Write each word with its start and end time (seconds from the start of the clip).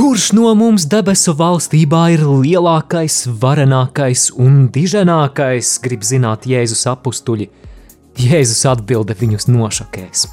Kurš 0.00 0.30
no 0.32 0.48
mums 0.56 0.86
debesu 0.88 1.34
valstībā 1.36 2.06
ir 2.14 2.22
lielākais, 2.24 3.18
varenākais 3.42 4.30
un 4.40 4.62
diženākais, 4.72 5.74
grib 5.84 6.06
zināt 6.08 6.46
Jēzus 6.48 6.86
apstuļi? 6.88 7.50
Jēzus 8.16 8.62
atbilde 8.70 9.12
viņus 9.20 9.50
nošokēs. 9.52 10.24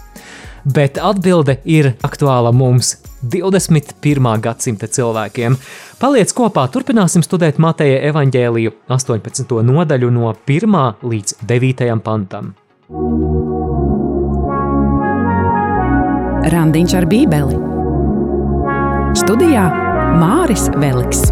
Bet 0.72 1.02
atbilde 1.04 1.58
ir 1.68 1.92
aktuāla 2.00 2.56
mums, 2.56 2.94
21. 3.28 4.32
gadsimta 4.48 4.88
cilvēkiem. 4.88 5.60
Paliec 6.00 6.32
kopā, 6.32 6.70
turpināsim 6.72 7.28
studēt 7.28 7.60
Mateja 7.60 8.00
evaņģēliju 8.14 8.72
18. 8.88 9.56
nodaļu 9.68 10.16
no 10.16 10.32
1. 10.48 10.84
līdz 11.04 11.42
9. 11.44 11.96
pantam. 12.08 12.54
Randiņš 16.56 17.02
ar 17.02 17.12
Bībeli 17.12 17.67
Studijā 19.18 19.64
Māris 20.22 20.68
Veliks. 20.78 21.24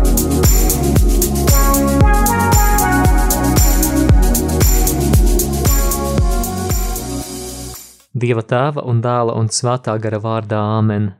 Dieva 8.15 8.41
tēva 8.41 8.81
un 8.89 9.03
dēla 9.05 9.35
un 9.37 9.51
svētā 9.53 9.93
gara 10.01 10.17
vārdā 10.23 10.63
Āmen. 10.79 11.11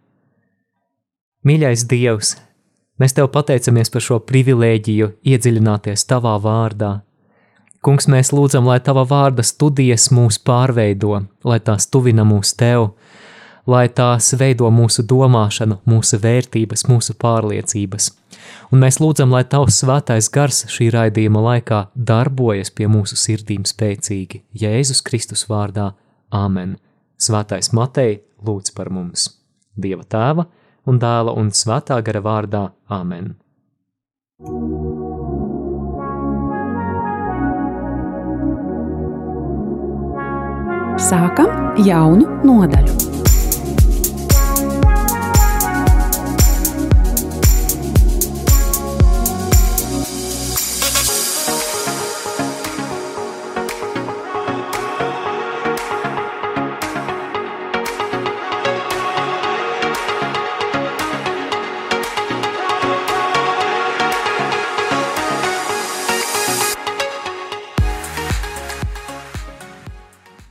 Mīļais 1.46 1.86
Dievs, 1.92 2.34
mēs 2.98 3.14
Tev 3.14 3.30
pateicamies 3.36 3.94
par 3.94 4.06
šo 4.08 4.18
privilēģiju 4.26 5.12
iedziļināties 5.22 6.08
Tavā 6.10 6.34
vārdā. 6.42 6.96
Kungs, 7.86 8.10
mēs 8.10 8.34
lūdzam, 8.34 8.66
lai 8.66 8.80
Tava 8.82 9.06
vārda 9.06 9.46
studijas 9.46 10.10
mūs 10.10 10.42
pārveido, 10.42 11.28
lai 11.46 11.62
tās 11.62 11.86
tuvina 11.94 12.26
mūs 12.26 12.58
Tev, 12.58 12.96
lai 13.70 13.88
tās 13.90 14.32
veido 14.38 14.70
mūsu 14.74 15.06
domāšanu, 15.08 15.80
mūsu 15.90 16.20
vērtības, 16.22 16.86
mūsu 16.90 17.16
pārliecības. 17.22 18.12
Un 18.74 18.82
mēs 18.82 19.00
lūdzam, 19.02 19.32
lai 19.34 19.44
Tavs 19.50 19.80
svētais 19.82 20.30
gars 20.34 20.66
šī 20.72 20.90
raidījuma 20.94 21.42
laikā 21.50 21.86
darbojas 21.96 22.72
pie 22.74 22.90
mūsu 22.92 23.18
sirdīm 23.20 23.66
spēcīgi. 23.66 24.44
Jēzus 24.54 25.02
Kristus 25.06 25.48
vārdā- 25.50 25.94
Āmen! 26.44 26.78
Svētais 27.18 27.72
Matei 27.74 28.22
lūdz 28.46 28.76
par 28.76 28.90
mums! 28.90 29.30
Dieva 29.76 30.04
tēva 30.04 30.46
un 30.86 31.00
dēla 31.00 31.36
un 31.36 31.50
svētā 31.50 32.02
gara 32.04 32.22
vārdā- 32.22 32.70
Āmen! 33.00 33.36
Sākam 40.96 41.76
jaunu 41.86 42.26
nodaļu. 42.48 43.35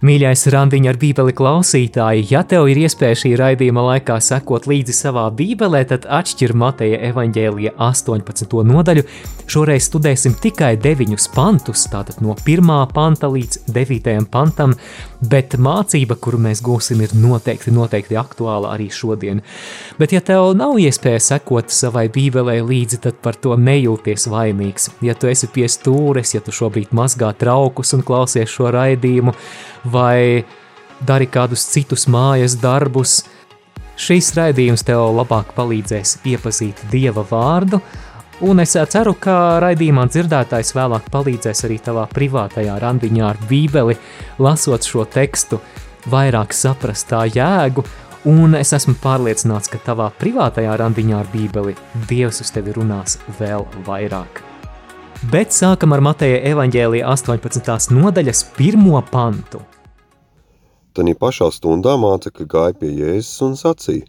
Mīļais 0.05 0.43
randiņa 0.53 0.91
ar 0.93 0.99
bībeli 1.01 1.33
klausītāji, 1.33 2.27
ja 2.29 2.43
tev 2.45 2.67
ir 2.69 2.83
iespēja 2.83 3.17
šī 3.23 3.31
raidījuma 3.41 3.87
laikā 3.87 4.19
sekot 4.21 4.67
līdzi 4.69 4.93
savā 4.99 5.23
bībelē, 5.33 5.81
tad 5.89 6.05
atšķir 6.05 6.53
Mateja 6.61 6.99
evaņģēlija 7.09 7.73
18. 7.81 8.53
nodaļu. 8.69 9.07
Šoreiz 9.49 9.89
studēsim 9.89 10.37
tikai 10.41 10.75
9 10.81 11.25
pantus, 11.33 11.87
tātad 11.89 12.21
no 12.25 12.37
1. 12.37 12.69
panta 12.93 13.33
līdz 13.33 13.63
9. 13.73 14.29
pantam, 14.29 14.77
bet 15.25 15.57
mācība, 15.57 16.19
kuru 16.21 16.43
mēs 16.51 16.61
gūsim, 16.65 17.01
ir 17.01 17.17
noteikti, 17.17 17.73
noteikti 17.73 18.21
aktuāla 18.21 18.75
arī 18.77 18.91
šodien. 18.93 19.41
Bet 19.97 20.13
ja 20.13 20.21
tev 20.21 20.51
nav 20.57 20.77
iespēja 20.81 21.23
sekot 21.31 21.73
savai 21.73 22.11
bībelē 22.13 22.59
līdzi, 22.61 23.01
tad 23.09 23.21
par 23.25 23.41
to 23.41 23.57
nejūties 23.57 24.29
vainīgs. 24.33 24.91
Ja 25.05 25.17
tu 25.17 25.33
esi 25.33 25.49
pie 25.49 25.65
stūres, 25.73 26.37
ja 26.37 26.45
tu 26.45 26.53
šobrīd 26.53 26.93
mazgā 26.93 27.33
traukus 27.41 27.97
un 27.97 28.05
klausies 28.05 28.53
šo 28.53 28.69
raidījumu, 28.75 29.33
vai 29.95 30.45
dari 31.07 31.29
kādus 31.31 31.67
citus 31.71 32.09
mājas 32.11 32.59
darbus. 32.61 33.23
Šīs 33.95 34.33
raidījums 34.35 34.83
tev 34.87 35.05
labāk 35.15 35.55
palīdzēs 35.55 36.19
iepazīt 36.27 36.83
Dieva 36.91 37.23
vārdu, 37.29 37.79
un 38.43 38.63
es 38.65 38.75
ceru, 38.91 39.15
ka 39.15 39.61
raidījumā 39.63 40.09
dzirdētājs 40.11 40.75
vēlāk 40.75 41.07
palīdzēs 41.15 41.65
arī 41.69 41.79
tavā 41.85 42.09
privātajā 42.11 42.75
randiņā 42.83 43.29
ar 43.29 43.39
bībeli, 43.51 43.95
lasot 44.43 44.87
šo 44.89 45.07
tekstu, 45.07 45.61
vairāk 46.11 46.57
saprast 46.57 47.07
tā 47.13 47.23
jēgu, 47.31 47.85
un 48.31 48.57
es 48.59 48.75
esmu 48.75 48.97
pārliecināts, 49.03 49.71
ka 49.71 49.79
tavā 49.85 50.09
privātajā 50.19 50.75
randiņā 50.81 51.21
ar 51.21 51.31
bībeli 51.33 51.77
Dievs 52.09 52.43
uz 52.43 52.51
tevi 52.55 52.75
runās 52.75 53.21
vēl 53.39 53.69
vairāk. 53.87 54.43
Bet 55.31 55.55
sākam 55.57 55.95
ar 55.95 56.03
Mateja 56.05 56.43
evaņģēlija 56.51 57.07
18. 57.15 57.95
nodaļas 57.95 58.43
pirmo 58.59 58.99
pantu. 59.13 59.63
Tanī 60.95 61.17
pašā 61.19 61.49
stundā 61.51 61.97
mācekļi 61.99 62.45
gāja 62.47 62.75
pie 62.79 62.93
Jēzus 62.95 63.43
un 63.43 63.57
sacīja, 63.59 64.07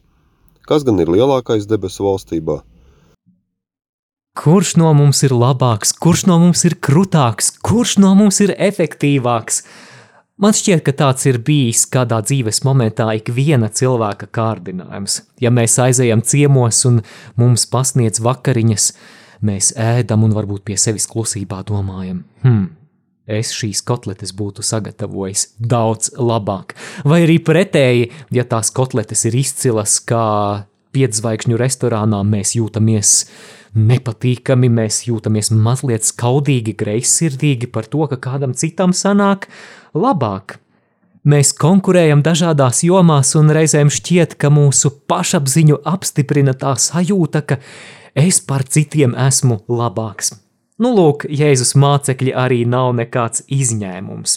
kas 0.69 0.85
gan 0.85 1.01
ir 1.01 1.09
lielākais 1.09 1.66
debesu 1.66 2.06
valstībā? 2.06 2.59
Kurš 4.35 4.75
no 4.78 4.91
mums 4.94 5.23
ir 5.25 5.34
labāks, 5.34 5.96
kurš 5.97 6.25
no 6.29 6.38
mums 6.44 6.62
ir 6.68 6.75
krutāks, 6.84 7.50
kurš 7.66 7.96
no 8.03 8.12
mums 8.19 8.41
ir 8.46 8.53
efektīvāks? 8.53 9.62
Man 10.38 10.53
šķiet, 10.53 10.81
ka 10.84 10.91
tāds 11.00 11.25
ir 11.25 11.40
bijis 11.47 11.85
kādā 11.90 12.19
dzīves 12.22 12.59
momentā 12.68 13.07
ikviena 13.16 13.72
cilvēka 13.72 14.28
kārdinājums. 14.35 15.22
Ja 15.41 15.50
mēs 15.56 15.79
aizejam 15.79 16.22
ciemos 16.28 16.84
un 16.85 17.00
mums 17.40 17.63
pasniedz 17.72 18.19
vakariņas, 18.22 18.90
mēs 19.47 19.72
ēdam 19.79 20.28
un 20.28 20.35
varbūt 20.35 20.67
pie 20.67 20.78
sevis 20.78 21.07
klusībā 21.09 21.63
domājam, 21.66 22.25
hmm, 22.44 22.67
es 23.25 23.52
šīs 23.56 23.81
kotletes 23.86 24.34
būtu 24.38 24.63
sagatavojis 24.66 25.47
daudz 25.59 26.13
labāk. 26.18 26.75
Vai 27.06 27.24
arī 27.25 27.40
pretēji, 27.44 28.09
ja 28.36 28.46
tās 28.47 28.72
kotletes 28.75 29.25
ir 29.30 29.38
izcilas 29.41 30.00
kā 30.00 30.66
pietzvaigžņu 30.96 31.59
restorānā, 31.59 32.22
mēs 32.24 32.56
jūtamies 32.56 33.16
nepatīkami, 33.75 34.69
mēs 34.72 35.02
jūtamies 35.09 35.52
mazliet 35.52 36.08
skaudīgi, 36.08 36.75
greizsirdīgi 36.80 37.72
par 37.74 37.90
to, 37.91 38.06
ka 38.12 38.19
kādam 38.30 38.56
citam 38.56 38.96
sanāk 38.96 39.50
labāk. 39.97 40.59
Mēs 41.25 41.56
konkurējam 41.58 42.22
dažādās 42.22 42.84
jomās, 42.85 43.34
un 43.35 43.50
reizēm 43.50 43.90
šķiet, 43.90 44.38
ka 44.38 44.52
mūsu 44.53 44.94
pašapziņu 45.09 45.81
apstiprina 45.90 46.53
tā 46.53 46.75
sajūta, 46.78 47.41
ka 47.50 47.58
es 48.14 48.40
par 48.46 48.64
citiem 48.69 49.18
esmu 49.18 49.64
labāks. 49.66 50.35
Nu, 50.75 50.90
lūk, 50.91 51.24
Jēzus 51.31 51.72
mācekļi 51.80 52.34
arī 52.36 52.66
nav 52.68 52.90
nekāds 52.97 53.46
izņēmums. 53.47 54.34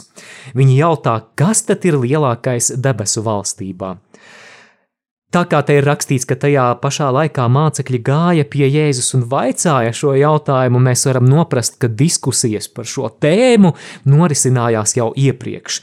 Viņi 0.54 0.76
jautā, 0.78 1.16
kas 1.34 1.64
tad 1.66 1.82
ir 1.88 1.98
lielākais 1.98 2.76
debesu 2.78 3.24
valstībā? 3.26 3.96
Tā 5.34 5.42
kā 5.50 5.58
te 5.66 5.74
ir 5.76 5.84
rakstīts, 5.84 6.24
ka 6.24 6.38
tajā 6.40 6.68
pašā 6.80 7.10
laikā 7.12 7.48
mācekļi 7.52 7.98
gāja 8.06 8.46
pie 8.48 8.68
Jēzus 8.70 9.10
un 9.18 9.26
vaicāja 9.28 9.90
šo 9.92 10.14
jautājumu, 10.14 10.80
mēs 10.86 11.04
varam 11.10 11.26
noprast, 11.28 11.80
ka 11.82 11.90
diskusijas 11.90 12.70
par 12.70 12.86
šo 12.86 13.10
tēmu 13.10 13.74
norisinājās 14.08 14.94
jau 14.96 15.10
iepriekš. 15.18 15.82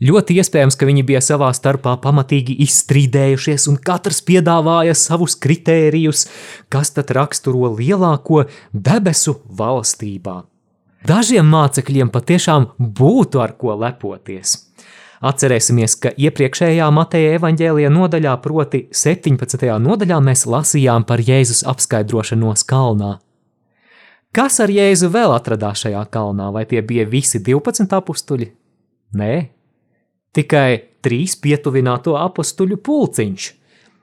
Ļoti 0.00 0.38
iespējams, 0.40 0.78
ka 0.80 0.86
viņi 0.88 1.02
bija 1.04 1.20
savā 1.20 1.50
starpā 1.52 1.92
pamatīgi 2.00 2.54
izstrīdējušies, 2.64 3.66
un 3.68 3.76
katrs 3.84 4.22
piedāvāja 4.24 4.94
savus 4.96 5.36
kritērijus, 5.36 6.24
kas 6.72 6.94
tad 6.96 7.12
raksturo 7.12 7.74
lielāko 7.76 8.46
debesu 8.72 9.36
valstībā. 9.58 10.38
Dažiem 11.04 11.46
mācekļiem 11.52 12.08
patiešām 12.12 12.70
būtu 12.80 13.44
ar 13.44 13.52
ko 13.60 13.76
lepoties. 13.76 14.56
Atcerēsimies, 15.20 15.98
ka 16.00 16.14
iepriekšējā 16.16 16.86
Mateja 16.96 17.36
evaņģēlija 17.36 17.92
nodaļā, 17.92 18.34
proti 18.40 18.86
17. 18.96 19.68
nodaļā, 19.84 20.16
mēs 20.24 20.46
lasījām 20.48 21.04
par 21.04 21.20
Jēzus 21.20 21.60
apskaidrošanos 21.68 22.64
kalnā. 22.64 23.18
Kas 24.32 24.60
ar 24.64 24.72
Jēzu 24.72 25.12
vēl 25.12 25.36
atradās 25.36 25.84
šajā 25.84 26.06
kalnā? 26.08 26.48
Vai 26.56 26.64
tie 26.70 26.80
bija 26.80 27.04
visi 27.04 27.40
12 27.44 27.92
apstuļi? 28.00 28.48
Nē, 29.20 29.34
tikai 30.36 30.82
trīs 31.04 31.36
pietuvināto 31.40 32.16
apstuļu 32.20 32.78
pulciņš. 32.84 33.54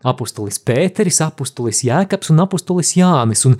Apostolis 0.07 0.59
Pēteris, 0.61 1.17
apostolis 1.25 1.79
Jēkabs 1.81 2.29
un 2.29 2.43
apostolis 2.43 2.91
Jānis, 2.95 3.41
un 3.49 3.55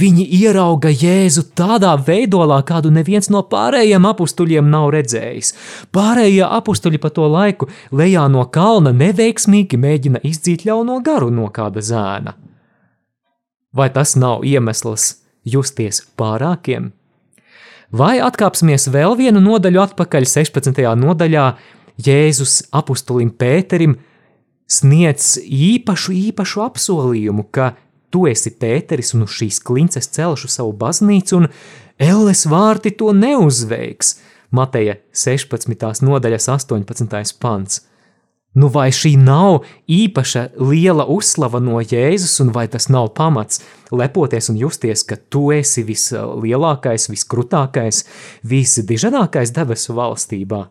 viņi 0.00 0.24
ierauga 0.38 0.88
Jēzu 0.88 1.44
tādā 1.54 1.92
veidolā, 2.06 2.62
kādu 2.64 2.88
neviens 2.94 3.28
no 3.28 3.42
pārējiem 3.50 4.08
apustuļiem 4.08 4.70
nav 4.72 4.88
redzējis. 4.94 5.52
Pārējie 5.92 6.46
apustuļi 6.48 7.02
pa 7.02 7.12
to 7.12 7.28
laiku 7.28 7.68
lejā 7.92 8.24
no 8.32 8.46
kalna 8.48 8.94
neveiksmīgi 8.96 9.78
mēģina 9.84 10.24
izdzīt 10.24 10.64
ļauno 10.64 10.98
garu 11.04 11.28
no 11.28 11.50
kāda 11.52 11.84
zēna. 11.84 12.32
Vai 13.74 13.90
tas 13.92 14.16
nav 14.16 14.46
iemesls 14.48 15.18
justies 15.44 16.00
pārākiem? 16.16 16.94
Vai 17.94 18.16
atkāpsimies 18.24 18.88
vēl 18.88 19.18
vienu 19.20 19.44
nodaļu 19.44 19.84
atpakaļ, 19.84 20.24
16. 20.26 20.80
nodaļā, 20.98 21.46
Jēzus 22.00 22.64
apustulim 22.74 23.30
Pēterim 23.30 23.98
sniedz 24.66 25.36
īpašu, 25.44 26.14
īpašu 26.30 26.64
apsolījumu, 26.64 27.46
ka 27.54 27.74
tu 28.10 28.26
esi 28.30 28.50
Pēteris 28.50 29.14
un 29.14 29.26
uz 29.26 29.34
šīs 29.38 29.60
klinces 29.62 30.10
celšu 30.14 30.50
savu 30.50 30.74
baznīcu, 30.78 31.42
un 31.42 31.50
Elles 31.98 32.44
vārti 32.50 32.90
to 32.98 33.12
neuzveiks. 33.14 34.16
Mateja 34.54 34.96
16. 35.14 36.02
nodaļas 36.02 36.48
18. 36.50 37.38
pants. 37.42 37.82
Nu 38.54 38.68
vai 38.70 38.92
šī 38.94 39.16
nav 39.18 39.64
īpaša 39.90 40.44
liela 40.62 41.06
uzslava 41.10 41.58
no 41.58 41.80
Jēzus, 41.82 42.36
un 42.42 42.52
vai 42.54 42.68
tas 42.70 42.86
nav 42.86 43.10
pamats 43.18 43.62
lepoties 43.90 44.50
un 44.52 44.60
justies, 44.60 45.02
ka 45.02 45.18
tu 45.18 45.48
esi 45.54 45.82
vislielākais, 45.86 47.08
viskrutākais, 47.10 48.04
visdiženākais 48.46 49.54
debesu 49.54 49.98
valstībā? 49.98 50.68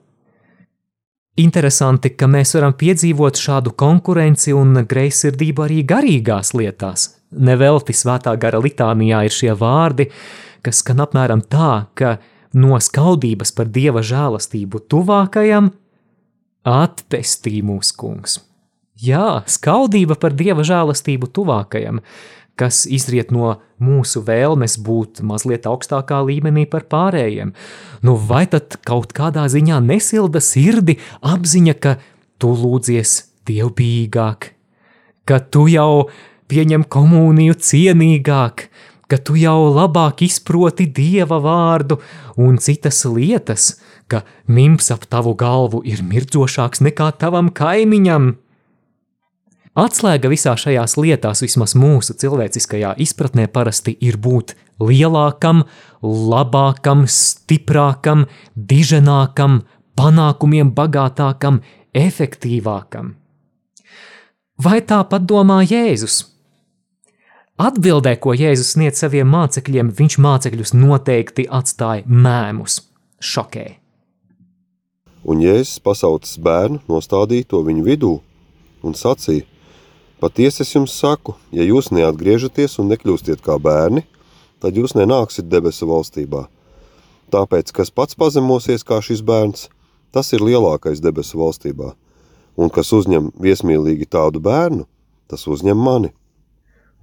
Interesanti, 1.41 2.11
ka 2.13 2.27
mēs 2.29 2.53
varam 2.53 2.75
piedzīvot 2.77 3.39
šādu 3.41 3.73
konkurenci 3.73 4.53
un 4.53 4.83
greizsirdību 4.89 5.63
arī 5.65 5.79
garīgās 5.89 6.53
lietās. 6.53 7.07
Nevelti 7.33 7.95
svētā 7.97 8.35
gara 8.37 8.59
litānijā 8.61 9.23
ir 9.25 9.33
šie 9.33 9.55
vārdi, 9.57 10.11
kas 10.61 10.83
skan 10.83 11.01
apmēram 11.01 11.41
tā, 11.41 11.87
ka 11.97 12.19
no 12.53 12.77
skaudības 12.77 13.55
par 13.57 13.71
dieva 13.73 14.05
žēlastību 14.05 14.85
tuvākajam 14.93 15.71
Atpestī 16.63 17.59
mūs, 17.59 17.89
kungs! 17.91 18.37
Jā, 19.03 19.41
skaudība 19.51 20.15
par 20.15 20.31
dieva 20.31 20.63
žēlastību 20.63 21.27
tuvākajam, 21.35 21.99
kas 22.59 22.83
izriet 22.85 23.31
no 23.33 23.57
mūsu 23.83 24.21
vēlmes 24.25 24.77
būt 24.85 25.23
mazliet 25.25 25.65
augstākā 25.69 26.21
līmenī 26.27 26.65
par 26.69 26.85
pārējiem. 26.91 27.53
Nu, 28.05 28.15
vai 28.15 28.45
tad 28.49 28.77
kaut 28.85 29.15
kādā 29.15 29.47
ziņā 29.49 29.79
nesilda 29.83 30.41
sirdi 30.43 30.99
apziņa, 31.21 31.75
ka 31.81 31.97
tu 32.37 32.53
lūdzies 32.53 33.15
dievbijīgāk, 33.49 34.51
ka 35.25 35.39
tu 35.39 35.67
jau 35.71 36.09
pieņem 36.51 36.85
komuniju 36.91 37.57
cienīgāk, 37.57 38.67
ka 39.09 39.19
tu 39.19 39.35
jau 39.39 39.69
labāk 39.73 40.23
izproti 40.25 40.87
dieva 40.89 41.39
vārdu 41.43 41.99
un 42.39 42.57
citas 42.61 43.03
lietas, 43.05 43.77
ka 44.07 44.23
mims 44.47 44.91
ap 44.93 45.05
tavu 45.09 45.33
galvu 45.37 45.81
ir 45.87 46.03
mirdzošāks 46.05 46.83
nekā 46.85 47.11
tavam 47.21 47.49
kaimiņam. 47.53 48.33
Atslēga 49.73 50.29
visā 50.29 50.51
šajās 50.53 50.93
lietās, 51.01 51.39
vismaz 51.41 51.71
mūsu 51.73 52.13
cilvēciskajā 52.21 52.91
izpratnē, 53.01 53.47
parasti 53.49 53.95
ir 54.05 54.19
būt 54.21 54.53
lielākam, 54.77 55.63
labākam, 56.05 57.07
stiprākam, 57.09 58.27
diženākam, 58.53 59.63
panākumiem 59.97 60.69
bagātākam, 60.77 61.63
efektīvākam. 61.89 63.15
Vai 64.61 64.79
tāpat 64.85 65.25
domā 65.25 65.63
Jēzus? 65.65 66.19
Atbildē, 67.57 68.13
ko 68.21 68.35
Jēzus 68.37 68.75
sniedz 68.75 69.01
saviem 69.01 69.29
mācekļiem, 69.33 69.89
viņš 69.97 70.17
mācekļus 70.21 70.73
noteikti 70.77 71.47
atstāja 71.49 72.05
mēmus, 72.05 72.77
šokēja. 73.17 73.79
Un 75.25 75.41
Jēzus 75.41 75.81
pasaucis 75.81 76.37
bērnu, 76.43 76.83
nostādīja 76.91 77.49
to 77.55 77.63
viņu 77.65 77.87
vidū 77.87 78.13
un 78.83 78.93
sacīja: 78.97 79.47
Patiesi 80.23 80.61
es 80.63 80.69
jums 80.71 80.93
saku, 80.95 81.33
ja 81.51 81.65
jūs 81.67 81.89
neatgriežaties 81.91 82.77
un 82.79 82.87
nekļūstiet 82.93 83.41
kā 83.43 83.57
bērni, 83.59 84.05
tad 84.63 84.77
jūs 84.79 84.93
nenāksiet 84.95 85.49
debesu 85.51 85.89
valstībā. 85.89 86.45
Tāpēc, 87.35 87.73
kas 87.75 87.91
pats 87.91 88.15
pazemosies 88.15 88.87
kā 88.87 89.01
šis 89.03 89.19
bērns, 89.19 89.65
tas 90.15 90.31
ir 90.31 90.45
lielākais 90.47 91.03
debesu 91.03 91.41
valstībā. 91.41 91.91
Un 92.55 92.71
kas 92.71 92.93
uzņem 92.95 93.33
viesmīlīgi 93.35 94.07
tādu 94.15 94.39
bērnu, 94.39 94.87
tas 95.27 95.43
uzņem 95.43 95.83
mani. 95.89 96.13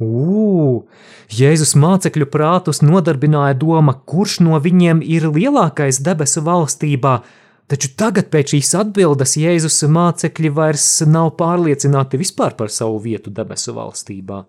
Ugh! 0.00 0.88
Jēzus 1.28 1.74
mācekļu 1.76 2.24
prātus 2.32 2.80
nodarbināja 2.80 3.52
doma, 3.60 3.98
kurš 4.00 4.38
no 4.46 4.56
viņiem 4.56 5.04
ir 5.04 5.28
lielākais 5.28 6.00
debesu 6.00 6.40
valstībā, 6.48 7.18
Taču 7.70 7.92
tagad 7.94 8.32
pēc 8.32 8.56
šīs 8.56 8.72
atbildes 8.80 9.36
Jēzus 9.38 9.84
mācekļi 9.94 10.50
vairs 10.56 10.86
nav 11.06 11.36
pārliecināti 11.38 12.18
vispār 12.18 12.56
par 12.58 12.72
savu 12.74 12.98
vietu 13.04 13.30
debesu 13.30 13.76
valstībā. 13.76 14.40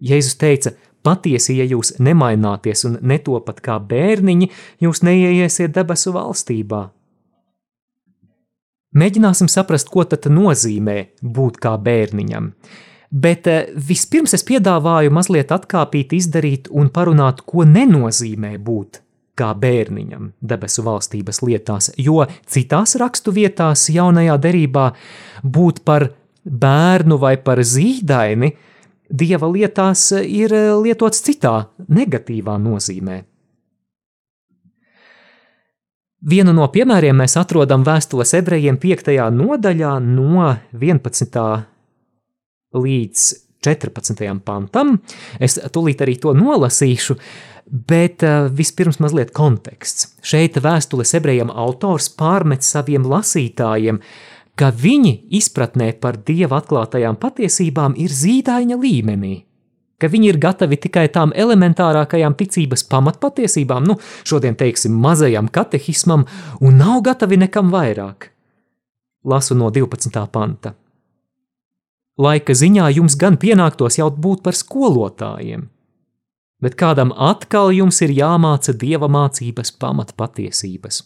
Jēzus 0.00 0.38
teica, 0.40 0.72
patiesi, 1.04 1.58
ja 1.58 1.66
jūs 1.68 1.98
nemaināties 2.00 2.86
un 2.88 2.96
netopat 3.04 3.60
kā 3.64 3.76
bērniņi, 3.92 4.48
jūs 4.80 5.04
neieiesiet 5.04 5.76
debesu 5.76 6.16
valstībā. 6.16 6.82
Mēģināsim 8.96 9.52
saprast, 9.52 9.92
ko 9.92 10.06
tad 10.08 10.30
nozīmē 10.32 10.98
būt 11.20 11.60
kā 11.60 11.76
bērniņam. 11.76 12.52
Bet 13.12 13.48
eh, 13.52 13.66
vispirms 13.76 14.32
es 14.32 14.44
piedāvāju 14.48 15.12
mazliet 15.12 15.52
atkāpīt, 15.52 16.16
izdarīt 16.16 16.72
un 16.72 16.88
parunāt, 16.88 17.44
ko 17.44 17.68
nenozīmē 17.68 18.56
būt 18.64 19.02
kā 19.36 19.52
bērniņam 19.60 20.30
debesu 20.40 20.84
valstības 20.86 21.42
lietās, 21.44 21.90
jo 22.00 22.24
citās 22.48 22.96
rakstu 23.00 23.34
vietās 23.36 23.86
jaunajā 23.92 24.36
derībā 24.42 24.90
būt 25.44 25.82
par 25.86 26.08
bērnu 26.46 27.18
vai 27.20 27.36
par 27.42 27.60
zīdaini 27.60 28.52
dieva 29.10 29.48
lietās 29.50 30.10
ir 30.22 30.54
lietots 30.82 31.22
citā 31.26 31.56
negatīvā 31.86 32.56
nozīmē. 32.62 33.22
Vienu 36.26 36.52
no 36.56 36.66
piemēriem 36.72 37.20
mēs 37.20 37.36
atrodam 37.38 37.84
vēstules 37.86 38.32
ebrejiem 38.38 38.80
5. 38.82 39.12
nodaļā 39.36 39.92
no 40.02 40.46
11. 40.72 41.42
līdz 42.74 43.26
14. 43.66 44.24
pantam. 44.46 44.96
Es 45.38 45.58
tūlīt 45.74 46.02
arī 46.02 46.16
to 46.22 46.32
nolasīšu. 46.34 47.14
Uh, 47.14 47.55
Bet 47.66 48.22
uh, 48.22 48.46
vispirms 48.46 49.00
mazliet 49.02 49.32
konteksts. 49.34 50.12
Šeit 50.22 50.54
vēstules 50.62 51.10
ebrejiem 51.18 51.50
autors 51.50 52.06
pārmet 52.14 52.62
saviem 52.62 53.08
lasītājiem, 53.10 53.98
ka 54.54 54.70
viņi 54.70 55.16
izpratnē 55.34 55.90
par 55.98 56.20
dieva 56.28 56.60
atklātajām 56.62 57.18
patiesībām 57.18 57.98
ir 57.98 58.14
zīdaiņa 58.14 58.78
līmenī, 58.78 59.34
ka 59.98 60.06
viņi 60.12 60.30
ir 60.30 60.38
gatavi 60.38 60.78
tikai 60.86 61.08
tām 61.10 61.34
elementārākajām 61.34 62.38
ticības 62.38 62.86
pamatpatiesībām, 62.86 63.90
nu, 63.90 63.98
šodien 64.22 64.54
teiksim, 64.54 64.94
mazajam 64.94 65.50
katehismam, 65.50 66.24
un 66.62 66.78
nav 66.78 67.02
gatavi 67.10 67.42
nekam 67.42 67.74
vairāk. 67.74 68.30
Lasu 69.26 69.58
no 69.58 69.74
12. 69.74 70.22
panta. 70.30 70.76
Laika 72.16 72.54
ziņā 72.54 72.92
jums 72.94 73.18
gan 73.18 73.34
pienāktos 73.42 73.98
jau 73.98 74.12
būt 74.14 74.46
par 74.46 74.54
skolotājiem– 74.54 75.66
bet 76.62 76.76
kādam 76.80 77.12
atkal 77.12 77.72
jums 77.74 78.00
ir 78.04 78.14
jāmāca 78.16 78.72
dieva 78.72 79.08
mācības 79.12 79.72
pamatpatiesības. 79.80 81.02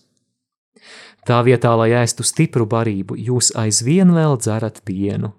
Tā 1.26 1.42
vietā, 1.44 1.74
lai 1.76 1.90
ēstu 2.00 2.24
stipru 2.24 2.64
barību, 2.66 3.18
jūs 3.18 3.52
aizvien 3.58 4.14
vēl 4.14 4.38
dzerat 4.40 4.80
pienu. 4.86 5.34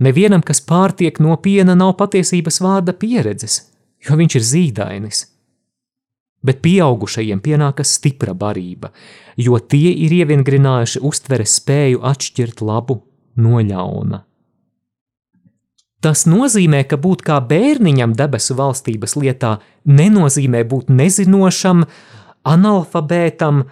Nevienam, 0.00 0.42
kas 0.44 0.62
pārtiek 0.64 1.18
no 1.20 1.36
piena, 1.36 1.74
nav 1.76 1.94
patiesības 2.00 2.60
vārda 2.64 2.94
pieredzes, 2.96 3.60
jo 4.04 4.16
viņš 4.16 4.36
ir 4.36 4.46
zīdainis. 4.52 5.26
Bet 6.40 6.62
pieaugušajiem 6.64 7.40
pienākas 7.44 7.92
stipra 7.98 8.32
barība, 8.32 8.94
jo 9.36 9.58
tie 9.60 9.92
ir 10.06 10.14
ievingrinājuši 10.22 11.02
uztveres 11.04 11.58
spēju 11.60 12.00
atšķirt 12.12 12.64
labu 12.64 13.02
no 13.36 13.60
ļauna. 13.60 14.22
Tas 16.00 16.24
nozīmē, 16.24 16.86
ka 16.88 16.96
būt 16.96 17.22
kā 17.26 17.36
bērniņam 17.44 18.14
debesu 18.16 18.56
valstības 18.56 19.18
lietā 19.20 19.58
nenozīmē 19.84 20.62
būt 20.68 20.88
nezinošam, 20.96 21.84
analfabētam 22.48 23.66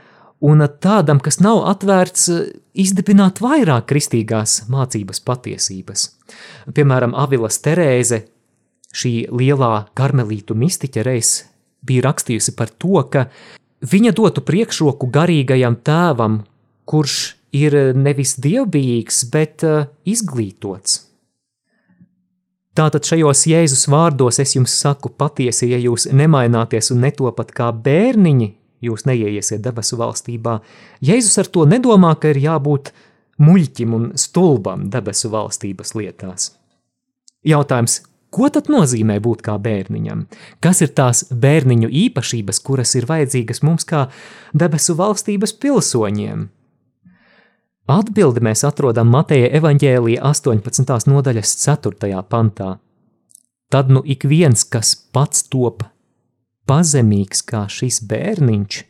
un 0.45 0.65
tādam, 0.81 1.23
kas 1.25 1.41
nav 1.41 1.63
atvērts 1.71 2.29
izdibināt 2.79 3.41
vairāk 3.41 3.89
kristīgās 3.89 4.67
mācības 4.69 5.25
patiesības. 5.25 6.05
Piemēram, 6.77 7.17
Avilas 7.17 7.59
Terēze, 7.65 8.27
šī 8.93 9.15
lielā 9.33 9.89
karmelītu 9.97 10.57
mistiķa 10.59 11.09
reiz 11.09 11.33
bija 11.81 12.05
rakstījusi 12.11 12.55
par 12.59 12.71
to, 12.77 13.01
ka 13.09 13.27
viņa 13.89 14.13
dotu 14.13 14.45
priekšroku 14.45 15.09
garīgajam 15.15 15.81
tēvam, 15.81 16.43
kurš 16.85 17.19
ir 17.57 17.97
nevis 17.97 18.37
dievbijīgs, 18.37 19.25
bet 19.33 19.65
izglītots. 20.05 21.08
Tātad 22.79 23.03
šajos 23.03 23.41
Jēzus 23.51 23.89
vārdos 23.91 24.37
es 24.39 24.53
jums 24.55 24.71
saku 24.79 25.11
patiesi, 25.11 25.67
ja 25.73 25.81
jūs 25.83 26.05
nemaināties 26.15 26.93
un 26.95 27.01
netopat 27.03 27.51
kā 27.57 27.73
bērniņi, 27.75 28.53
jūs 28.87 29.03
neieiesiet 29.09 29.65
debesu 29.65 29.99
valstībā. 29.99 30.61
Jēzus 31.03 31.41
ar 31.43 31.51
to 31.51 31.65
nedomā, 31.67 32.13
ka 32.23 32.31
ir 32.31 32.39
jābūt 32.45 32.93
muļķim 33.43 33.97
un 33.99 34.05
stulbam 34.15 34.87
debesu 34.93 35.33
valstības 35.33 35.97
lietās. 35.99 36.53
Jautājums, 37.47 38.05
Ko 38.29 38.51
tad 38.53 38.67
nozīmē 38.69 39.15
būt 39.25 39.41
kā 39.41 39.55
bērniņam? 39.57 40.27
Kas 40.61 40.83
ir 40.85 40.91
tās 40.93 41.23
bērniņu 41.33 41.89
īpašības, 41.89 42.59
kuras 42.61 42.93
ir 43.01 43.07
vajadzīgas 43.09 43.63
mums 43.65 43.89
kā 43.89 44.03
debesu 44.53 44.99
valstības 44.99 45.55
pilsoņiem? 45.63 46.43
Atbildi 47.89 48.43
mēs 48.45 48.67
atrodam 48.69 49.09
Mateja 49.09 49.49
evaņģēlija 49.57 50.21
18. 50.29 51.09
nodaļas 51.09 51.55
4. 51.63 52.19
pantā. 52.29 52.75
Tad 53.73 53.89
nu 53.89 54.03
ik 54.05 54.27
viens, 54.29 54.65
kas 54.65 54.93
pats 55.13 55.47
top 55.49 55.87
pazemīgs 56.69 57.41
kā 57.49 57.65
šis 57.73 58.03
bērniņš, 58.11 58.83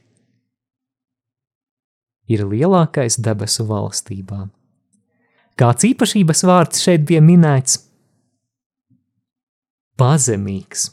ir 2.34 2.44
lielākais 2.50 3.20
debesu 3.22 3.66
valstībā. 3.68 4.48
Kāds 5.58 5.86
īpašības 5.86 6.44
vārds 6.50 6.82
šeit 6.82 7.06
bija 7.06 7.22
minēts? 7.22 7.78
Pazemīgs. 9.98 10.90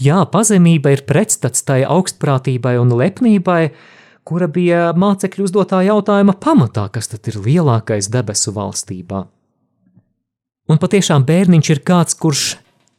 Jā, 0.00 0.24
pazemība 0.28 0.96
ir 0.96 1.04
pretstats 1.08 1.62
tai 1.68 1.82
augstprātībai 1.84 2.74
un 2.80 2.96
lepnībai, 2.96 3.68
kura 4.24 4.48
bija 4.48 4.92
mācekļu 4.96 5.46
uzdotā 5.46 5.82
jautājuma 5.86 6.34
pamatā, 6.40 6.88
kas 6.92 7.10
tad 7.12 7.28
ir 7.30 7.40
lielākais 7.44 8.10
debesu 8.12 8.54
valstībā. 8.56 9.24
Un 10.68 10.80
patiešām 10.80 11.26
bērniņš 11.28 11.70
ir 11.74 11.82
kāds, 11.84 12.16
kurš 12.16 12.44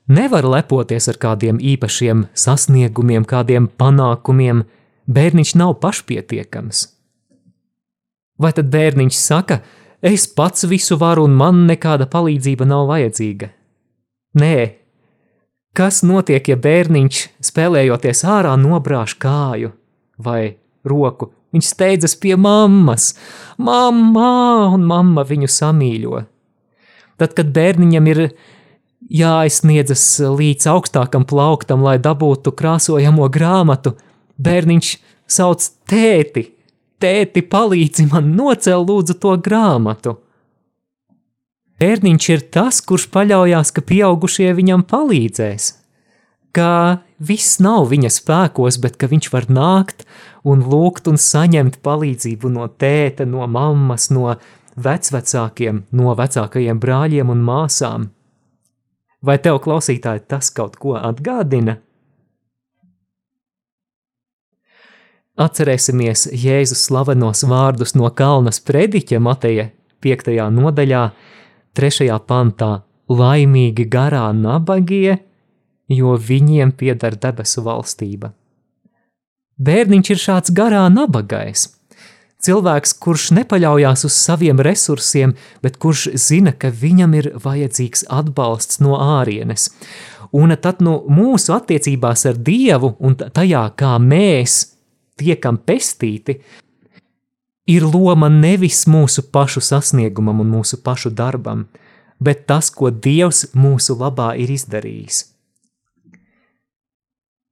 nevar 0.06 0.46
lepoties 0.46 1.10
ar 1.10 1.18
kādiem 1.22 1.58
īpašiem 1.58 2.28
sasniegumiem, 2.38 3.26
kādiem 3.26 3.68
panākumiem. 3.68 4.64
Bērniņš 5.10 5.56
nav 5.58 5.76
pašpietiekams. 5.82 6.86
Vai 8.42 8.52
tad 8.54 8.70
bērniņš 8.74 9.18
saka, 9.18 9.60
es 10.02 10.26
pats 10.28 10.66
visu 10.70 10.98
varu 11.02 11.26
un 11.26 11.38
man 11.38 11.66
nekāda 11.70 12.10
palīdzība 12.10 12.68
nav 12.70 12.90
vajadzīga? 12.90 13.52
Nē, 14.36 14.58
Kas 15.76 16.06
notiek, 16.08 16.46
ja 16.48 16.56
bērniņš 16.56 17.18
spēlējoties 17.44 18.22
ārā 18.32 18.54
nobrāž 18.56 19.18
kāju 19.20 19.74
vai 20.24 20.56
roku? 20.88 21.32
Viņš 21.56 21.70
steidzas 21.72 22.16
pie 22.20 22.36
mammas, 22.36 23.14
mamma, 23.58 24.72
un 24.76 24.84
mamma 24.88 25.24
viņu 25.28 25.48
samīļo. 25.52 26.26
Tad, 27.16 27.32
kad 27.38 27.54
bērniņam 27.56 28.10
ir 28.12 28.22
jāaizsniedzas 29.16 30.04
līdz 30.36 30.68
augstākam 30.74 31.24
plauktam, 31.28 31.86
lai 31.86 31.96
dabūtu 32.02 32.52
krāsojamo 32.58 33.30
grāmatu, 33.32 33.96
bērniņš 34.42 34.92
sauc 35.32 35.70
tēti, 35.90 36.50
tēti, 37.00 37.46
palīdzi 37.46 38.10
man 38.12 38.34
nocelt 38.36 38.90
lūdzu 38.90 39.18
to 39.22 39.36
grāmatu. 39.46 40.18
Bērniņš 41.80 42.30
ir 42.32 42.44
tas, 42.56 42.80
kurš 42.84 43.10
paļaujas, 43.12 43.74
ka 43.76 43.84
pieaugušie 43.84 44.54
viņam 44.56 44.86
palīdzēs, 44.88 45.74
ka 46.56 47.04
viss 47.20 47.60
nav 47.64 47.90
viņa 47.92 48.12
spēkos, 48.12 48.80
bet 48.82 48.98
ka 49.00 49.10
viņš 49.12 49.32
var 49.34 49.48
nākt 49.50 50.06
un 50.44 50.64
lūgt 50.66 51.08
un 51.08 51.18
saņemt 51.18 51.80
palīdzību 51.86 52.52
no 52.52 52.68
tēta, 52.68 53.26
no 53.26 53.48
mammas, 53.48 54.10
no 54.12 54.36
vecvecākiem, 54.76 55.86
no 55.92 56.16
vecākajiem 56.16 56.80
brāļiem 56.80 57.32
un 57.32 57.44
māsām. 57.46 58.10
Vai 59.26 59.40
tev, 59.42 59.62
klausītāji, 59.64 60.28
tas 60.30 60.52
kaut 60.54 60.76
ko 60.78 60.98
atgādina? 61.00 61.80
Atcerēsimies 65.36 66.30
Jēzus 66.32 66.86
slavenos 66.88 67.42
vārdus 67.44 67.92
no 67.98 68.08
kalnas 68.16 68.62
prediķa 68.64 69.20
Mateja 69.20 69.72
5. 70.04 70.30
nodaļā, 70.52 71.10
Trešajā 71.76 72.20
pantā- 72.24 72.84
laimīgi 73.20 73.90
garā 73.92 74.30
nabagie, 74.32 75.20
jo 75.92 76.16
viņiem 76.18 76.74
pieder 76.78 77.18
debesu 77.20 77.64
valstība. 77.66 78.34
Bērniņš 79.56 80.12
ir 80.12 80.20
šāds 80.20 80.52
garā 80.56 80.84
nabagais. 80.92 81.70
Cilvēks, 82.46 82.92
kurš 83.02 83.30
nepaļaujas 83.34 84.06
uz 84.06 84.18
saviem 84.20 84.60
resursiem, 84.62 85.34
bet 85.64 85.80
kurš 85.82 86.10
zina, 86.20 86.52
ka 86.52 86.70
viņam 86.70 87.16
ir 87.18 87.32
vajadzīgs 87.42 88.06
atbalsts 88.12 88.82
no 88.84 89.00
ārienes. 89.02 89.72
Un 90.36 90.52
tad 90.62 90.82
nu, 90.84 91.00
mūsu 91.10 91.56
attiecībās 91.56 92.26
ar 92.30 92.38
Dievu 92.38 92.92
un 93.00 93.16
tajā, 93.16 93.64
kā 93.80 93.96
mēs 94.04 94.76
tiekam 95.18 95.58
pestīti, 95.58 96.42
ir 97.72 97.86
loma 97.88 98.30
nevis 98.30 98.84
mūsu 98.92 99.24
pašu 99.32 99.64
sasniegumam 99.64 100.44
un 100.44 100.52
mūsu 100.58 100.82
pašu 100.84 101.14
darbam, 101.16 101.66
bet 102.20 102.46
tas, 102.52 102.70
ko 102.70 102.92
Dievs 102.92 103.48
mūsu 103.56 103.96
labā 103.98 104.34
ir 104.38 104.52
izdarījis. 104.54 105.35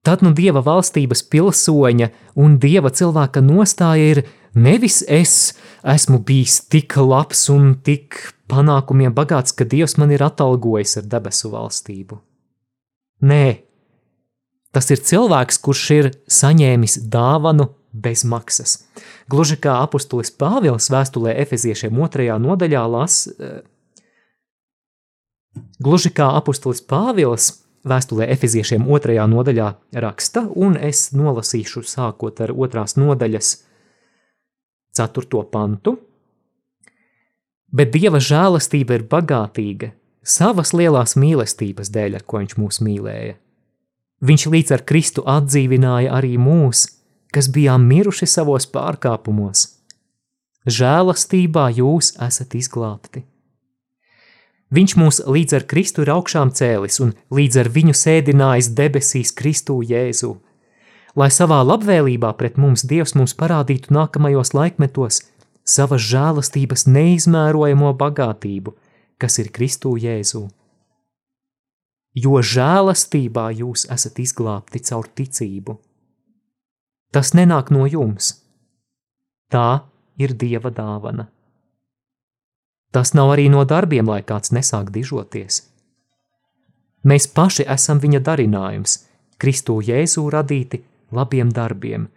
Tad 0.04 0.24
nu 0.24 0.34
Dieva 0.36 0.60
valstības 0.64 1.24
pilsoņa 1.32 2.10
un 2.44 2.58
Dieva 2.60 2.92
cilvēka 2.92 3.40
nostāja 3.40 4.10
ir 4.12 4.24
nevis 4.54 5.00
es 5.08 5.54
esmu 5.84 6.20
bijis 6.28 6.60
tik 6.68 6.98
labs 7.00 7.48
un 7.54 7.78
tik 7.80 8.20
panākumiem 8.52 9.16
bagāts, 9.16 9.56
ka 9.56 9.64
Dievs 9.64 9.96
man 9.98 10.12
ir 10.12 10.26
atalgojis 10.26 10.98
ar 11.00 11.08
debesu 11.08 11.54
valstību. 11.54 12.20
Nē, 13.24 13.64
tas 14.76 14.92
ir 14.92 15.00
cilvēks, 15.00 15.62
kurš 15.64 15.86
ir 15.96 16.12
saņēmis 16.28 17.00
dāvanu 17.08 17.70
bez 17.94 18.26
maksas. 18.28 18.82
Gluži 19.32 19.56
kā 19.64 19.78
apustulis 19.86 20.34
Pāvils 20.36 20.90
vēstulē 20.92 21.38
Efeziešiem 21.46 21.96
otrajā 22.04 22.36
nodaļā 22.44 22.84
las, 22.92 23.28
eh, 23.28 23.62
gluži 25.80 26.12
kā 26.12 26.34
apustulis 26.36 26.84
Pāvils 26.84 27.63
vēstulē 27.88 28.30
Efeziešiem 28.34 28.88
otrajā 28.88 29.26
nodaļā 29.30 29.68
raksta, 30.06 30.46
un 30.56 30.78
es 30.78 31.12
nolasīšu 31.16 31.84
sākot 31.88 32.42
ar 32.44 32.54
otrās 32.56 32.96
nodaļas 33.00 33.52
ceturto 34.94 35.44
pantu. 35.52 35.98
Bet 37.74 37.92
Dieva 37.94 38.22
žēlastība 38.22 39.00
ir 39.00 39.08
bagātīga 39.10 39.94
savas 40.24 40.72
lielās 40.78 41.18
mīlestības 41.20 41.90
dēļ, 41.92 42.20
ar 42.20 42.28
ko 42.28 42.44
viņš 42.44 42.58
mūs 42.62 42.80
mīlēja. 42.86 43.40
Viņš 44.24 44.46
līdz 44.54 44.76
ar 44.78 44.84
Kristu 44.88 45.24
atdzīvināja 45.28 46.14
arī 46.16 46.38
mūsu 46.40 46.94
kas 47.34 47.50
bijām 47.50 47.88
miruši 47.90 48.28
savos 48.30 48.68
pārkāpumos. 48.70 49.66
Žēlastībā 50.70 51.68
jūs 51.80 52.14
esat 52.22 52.54
izglābti. 52.60 53.26
Viņš 54.74 54.94
mūs 54.98 55.20
līdz 55.30 55.54
ar 55.60 55.66
Kristu 55.70 56.02
ir 56.02 56.10
augšām 56.16 56.50
cēlis 56.58 56.98
un 57.04 57.12
līdz 57.34 57.60
ar 57.62 57.68
viņu 57.76 57.94
sēdinājis 57.94 58.72
debesīs 58.74 59.34
Kristū 59.38 59.76
Jēzu, 59.86 60.32
lai 61.20 61.30
savā 61.30 61.60
labvēlībā 61.62 62.32
pret 62.40 62.58
mums 62.58 62.82
Dievs 62.90 63.14
mums 63.14 63.36
parādītu 63.38 63.94
nākamajos 63.94 64.56
laikmetos 64.58 65.22
savas 65.64 66.02
žēlastības 66.10 66.88
neizmērojamo 66.90 67.94
bagātību, 68.00 68.74
kas 69.22 69.38
ir 69.44 69.52
Kristū 69.54 69.94
Jēzu. 70.02 70.48
Jo 72.18 72.42
žēlastībā 72.42 73.52
jūs 73.58 73.86
esat 73.94 74.20
izglābti 74.26 74.82
caur 74.90 75.06
ticību. 75.06 75.78
Tas 77.14 77.34
nenāk 77.38 77.70
no 77.74 77.86
jums. 77.86 78.40
Tā 79.54 79.86
ir 80.18 80.34
dieva 80.34 80.74
dāvana. 80.74 81.30
Tas 82.94 83.16
nav 83.18 83.34
arī 83.34 83.50
no 83.50 83.64
darbiem, 83.66 84.06
lai 84.06 84.22
kāds 84.22 84.54
nesāk 84.54 84.92
dižoties. 84.94 85.64
Mēs 87.04 87.26
paši 87.28 87.66
esam 87.68 88.00
viņa 88.00 88.22
darinājums, 88.24 89.00
Kristu 89.42 89.82
Jēzū 89.84 90.24
radīti 90.32 90.84
labiem 91.12 91.50
darbiem, 91.52 92.08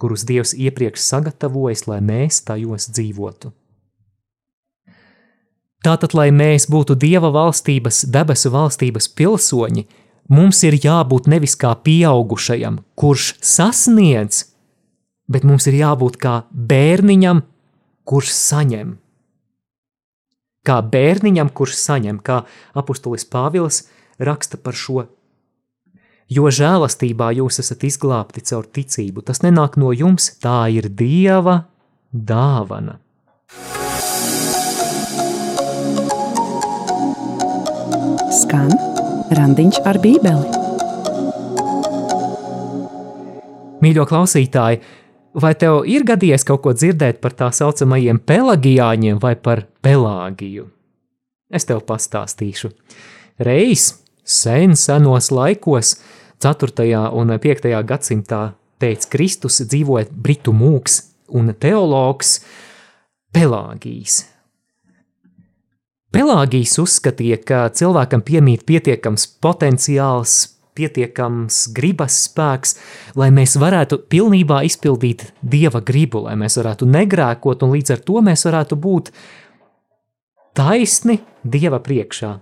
kurus 0.00 0.24
Dievs 0.26 0.54
iepriekš 0.58 1.04
sagatavojis, 1.04 1.84
lai 1.86 2.00
mēs 2.02 2.40
tajos 2.48 2.88
dzīvotu. 2.90 3.52
Tātad, 5.82 6.14
lai 6.14 6.30
mēs 6.30 6.68
būtu 6.70 6.94
Dieva 6.98 7.30
valstības, 7.34 8.04
debesu 8.10 8.50
valstības 8.54 9.08
pilsoņi, 9.18 9.84
mums 10.30 10.62
ir 10.66 10.78
jābūt 10.78 11.28
nevis 11.30 11.56
kā 11.58 11.74
pieaugušajam, 11.74 12.80
kurš 12.98 13.34
sasniedz, 13.42 14.44
bet 15.26 15.46
mums 15.46 15.66
ir 15.66 15.80
jābūt 15.80 16.18
kā 16.22 16.34
bērniņam, 16.50 17.42
kurš 18.06 18.34
saņem. 18.38 19.01
Kā 20.62 20.76
bērniņam, 20.78 21.48
kurš 21.50 21.74
saņem, 21.74 22.20
kā 22.22 22.44
apustulis 22.78 23.24
Pāvils 23.26 23.80
raksta 24.22 24.60
par 24.62 24.76
šo. 24.78 25.08
Jo 26.30 26.52
žēlastībā 26.54 27.32
jūs 27.34 27.58
esat 27.58 27.82
izglābti 27.88 28.44
caur 28.46 28.68
ticību, 28.70 29.24
tas 29.26 29.42
nenāk 29.42 29.74
no 29.82 29.90
jums, 29.90 30.30
tā 30.38 30.70
ir 30.70 30.86
Dieva 30.86 31.64
dāvana. 32.14 33.00
Skan 38.38 38.70
randiņš 39.34 39.82
ar 39.82 39.98
bībeli. 39.98 40.62
Mīļo 43.82 44.06
klausītāji, 44.06 44.78
vai 45.34 45.52
tev 45.58 45.82
ir 45.88 46.04
gadījies 46.08 46.46
kaut 46.48 46.62
ko 46.64 46.72
dzirdēt 46.76 47.20
par 47.22 47.34
tā 47.36 47.50
saucamajiem 47.54 48.20
pelagijāņiem 48.26 49.20
vai 49.22 49.34
par 49.36 49.66
pelāgiju? 49.84 50.68
Es 51.52 51.68
tev 51.68 51.82
pastāstīšu. 51.88 52.72
Reiz 53.42 53.92
sen 54.24 54.76
senos 54.78 55.30
laikos, 55.34 55.96
4. 56.42 56.90
un 57.14 57.36
5. 57.38 57.70
gadsimtā 57.86 58.42
pēc 58.82 59.06
Kristus 59.12 59.60
dzīvoja 59.62 60.08
britu 60.10 60.54
mūks 60.56 61.02
un 61.32 61.52
teologs 61.54 62.40
Pelāgijs. 63.32 64.26
Pelāgijs 66.12 66.74
uzskatīja, 66.82 67.38
ka 67.40 67.60
cilvēkam 67.72 68.20
piemīt 68.26 68.66
pietiekams 68.68 69.24
potenciāls, 69.40 70.34
pietiekams 70.78 71.66
gribas 71.76 72.16
spēks, 72.28 72.76
lai 73.18 73.30
mēs 73.34 73.56
varētu 73.60 74.02
pilnībā 74.12 74.62
izpildīt 74.68 75.28
dieva 75.42 75.82
gribu, 75.84 76.24
lai 76.28 76.36
mēs 76.40 76.58
varētu 76.60 76.88
negrēkot, 76.88 77.64
un 77.64 77.76
līdz 77.76 77.96
ar 77.96 78.06
to 78.06 78.22
mēs 78.24 78.46
varētu 78.48 78.78
būt 78.80 79.12
taisni 80.56 81.20
dieva 81.44 81.80
priekšā. 81.82 82.38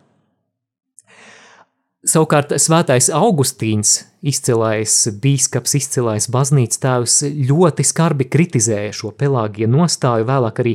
Savukārt 2.01 2.55
Svētais 2.57 3.11
Augustīns, 3.13 4.07
izcilais 4.25 4.95
biskups, 5.21 5.75
izcilais 5.77 6.31
baznīcas 6.33 6.81
tēvs, 6.81 7.17
ļoti 7.51 7.85
skarbi 7.85 8.25
kritizēja 8.25 8.95
šo 8.97 9.11
pelāgija 9.13 9.69
nostāju. 9.69 10.25
Vēlāk 10.31 10.63
arī 10.63 10.73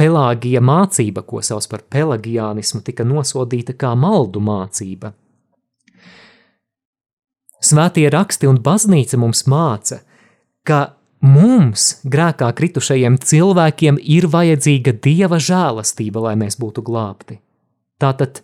pelāgija 0.00 0.62
mācība, 0.64 1.26
ko 1.28 1.42
sauc 1.44 1.68
par 1.68 1.84
pelagiānismu, 1.92 2.80
tika 2.86 3.04
nosodīta 3.04 3.76
kā 3.76 3.92
maldu 3.92 4.40
mācība. 4.40 5.12
Svētie 7.64 8.10
raksti 8.12 8.48
un 8.50 8.58
baznīca 8.60 9.16
mums 9.20 9.46
māca, 9.48 10.02
ka 10.68 10.96
mums, 11.24 12.02
grēkā 12.04 12.50
kritušajiem 12.58 13.16
cilvēkiem, 13.24 14.00
ir 14.00 14.28
vajadzīga 14.28 14.92
dieva 15.04 15.40
žēlastība, 15.40 16.26
lai 16.28 16.34
mēs 16.40 16.58
būtu 16.60 16.84
glābti. 16.84 17.38
Tātad 18.00 18.42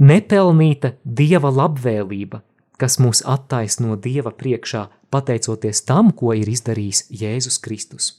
nepelnīta 0.00 0.94
dieva 1.04 1.52
labvēlība, 1.52 2.40
kas 2.80 2.96
mūs 3.02 3.20
attaisno 3.28 3.98
dieva 4.00 4.32
priekšā, 4.32 4.86
pateicoties 5.12 5.84
tam, 5.84 6.14
ko 6.16 6.32
ir 6.38 6.48
izdarījis 6.48 7.10
Jēzus 7.20 7.60
Kristus. 7.60 8.14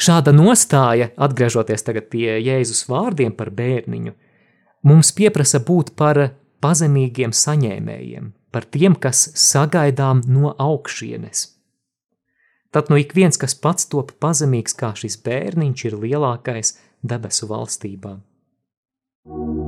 Šāda 0.00 0.32
nostāja, 0.32 1.10
atgriežoties 1.16 1.84
tagad 1.84 2.08
pie 2.12 2.38
Jēzus 2.40 2.84
vārdiem 2.88 3.32
par 3.36 3.50
bērniņu, 3.52 4.12
mums 4.88 5.12
pieprasa 5.16 5.60
būt 5.64 5.92
par 5.96 6.22
pazemīgiem 6.64 7.34
saņēmējiem, 7.36 8.32
par 8.52 8.66
tiem, 8.72 8.96
kas 8.96 9.28
sagaidām 9.40 10.22
no 10.30 10.54
augšienes. 10.58 11.52
Tad 12.74 12.90
nu 12.92 12.98
ik 13.00 13.14
viens, 13.16 13.38
kas 13.40 13.54
pats 13.56 13.88
top 13.92 14.16
pazemīgs 14.20 14.76
kā 14.76 14.92
šis 14.98 15.20
bērniņš, 15.24 15.84
ir 15.88 16.00
lielākais 16.02 16.76
debesu 17.02 17.48
valstībā. 17.48 18.18
thank 19.26 19.58
you 19.58 19.65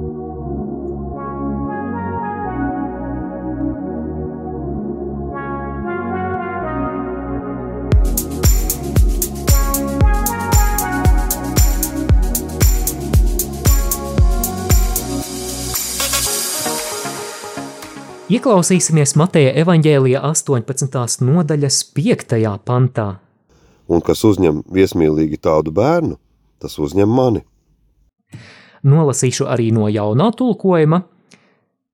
Ieklausīsimies 18.28 19.14
Mateja 19.16 19.54
evaņģēlija 19.62 20.20
18. 20.28 21.22
nodaļas 21.24 21.76
5. 21.96 22.34
pantā. 22.60 23.06
Un 23.88 24.02
kas 24.04 24.20
uzņem 24.28 24.58
viesmīlīgi 24.68 25.38
tādu 25.40 25.72
bērnu, 25.72 26.18
tas 26.60 26.76
uzņem 26.76 27.08
mani. 27.08 27.40
Nolasīšu 28.84 29.48
arī 29.48 29.70
no 29.72 29.88
jaunā 29.88 30.28
tulkojuma, 30.36 30.98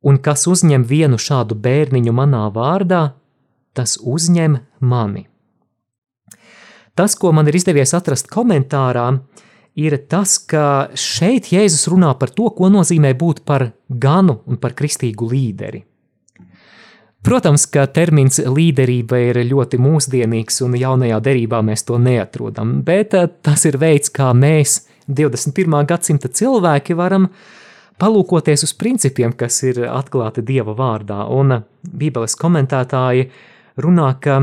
un 0.02 0.18
kas 0.18 0.48
uzņem 0.50 0.82
vienu 0.90 1.22
šādu 1.22 1.54
bērniņu 1.54 2.16
manā 2.18 2.42
vārdā, 2.58 3.04
tas 3.70 3.94
uzņem 4.02 4.58
mani. 4.82 5.28
Tas, 6.98 7.14
ko 7.14 7.30
man 7.30 7.46
ir 7.46 7.62
izdevies 7.62 7.94
atrast 7.94 8.26
komentārā, 8.26 9.06
ir 9.78 10.00
tas, 10.10 10.40
ka 10.42 10.90
šeit 10.98 11.54
Jēzus 11.54 11.86
runā 11.94 12.10
par 12.18 12.34
to, 12.34 12.50
ko 12.50 12.74
nozīmē 12.74 13.14
būt 13.14 13.46
par 13.46 13.70
ganu 13.86 14.40
un 14.50 14.58
par 14.58 14.74
kristīgu 14.74 15.30
līderi. 15.30 15.86
Protams, 17.24 17.62
ka 17.72 17.86
termins 17.88 18.36
līderība 18.36 19.16
ir 19.30 19.38
ļoti 19.48 19.78
mūsdienīgs, 19.80 20.58
un 20.66 20.74
jaunajā 20.76 21.22
derībā 21.24 21.62
mēs 21.64 21.86
to 21.88 21.96
neatrodam, 21.96 22.82
bet 22.84 23.14
eh, 23.16 23.30
tas 23.40 23.64
ir 23.64 23.78
veids, 23.80 24.10
kā 24.12 24.34
mēs, 24.36 24.82
21. 25.08 25.78
gadsimta 25.88 26.28
cilvēki, 26.28 26.92
varam 26.98 27.30
palūkoties 28.00 28.66
uz 28.66 28.74
principiem, 28.76 29.32
kas 29.32 29.62
ir 29.64 29.80
atklāti 29.88 30.44
Dieva 30.44 30.74
vārdā. 30.76 31.22
Un 31.32 31.62
Bībeles 31.88 32.36
komentētāji 32.36 33.30
runā, 33.80 34.10
ka 34.20 34.42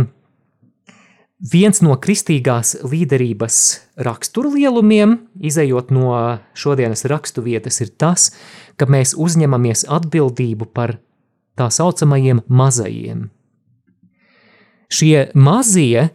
viens 1.53 1.83
no 1.85 1.99
kristīgās 2.01 2.79
līderības 2.81 3.59
raksturlielumiem, 4.09 5.19
izējot 5.37 5.93
no 5.93 6.17
šodienas 6.57 7.05
raksturvietas, 7.13 7.77
ir 7.85 7.93
tas, 7.93 8.31
ka 8.73 8.89
mēs 8.89 9.13
uzņemamies 9.13 9.85
atbildību 9.85 10.71
par 10.73 10.97
tā 11.61 11.69
saucamajiem 11.71 12.43
mazajiem. 12.49 13.29
Šie 14.91 15.29
mazie 15.39 16.09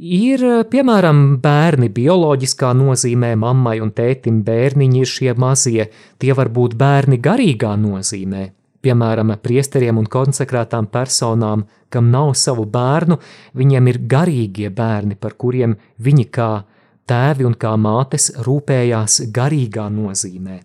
ir, 0.00 0.42
piemēram, 0.72 1.40
bērni 1.40 1.88
bioloģiskā 1.96 2.72
nozīmē, 2.76 3.34
mammai 3.40 3.78
un 3.80 3.92
tētim 3.96 4.42
bērniņi 4.44 5.00
ir 5.00 5.10
šie 5.10 5.34
mazie, 5.40 5.86
tie 6.20 6.36
var 6.36 6.50
būt 6.52 6.76
bērni 6.80 7.20
garīgā 7.22 7.74
nozīmē, 7.80 8.46
piemēram, 8.84 9.32
priesteriem 9.40 10.00
un 10.00 10.08
konsekrētām 10.08 10.90
personām, 10.92 11.64
kam 11.88 12.10
nav 12.12 12.34
savu 12.36 12.66
bērnu, 12.68 13.20
viņiem 13.56 13.92
ir 13.92 14.02
garīgie 14.08 14.72
bērni, 14.72 15.16
par 15.20 15.36
kuriem 15.40 15.76
viņi 16.00 16.26
kā 16.32 16.50
tēvi 17.08 17.48
un 17.48 17.56
kā 17.60 17.76
mātes 17.76 18.30
rūpējās 18.44 19.22
garīgā 19.32 19.88
nozīmē. 19.92 20.60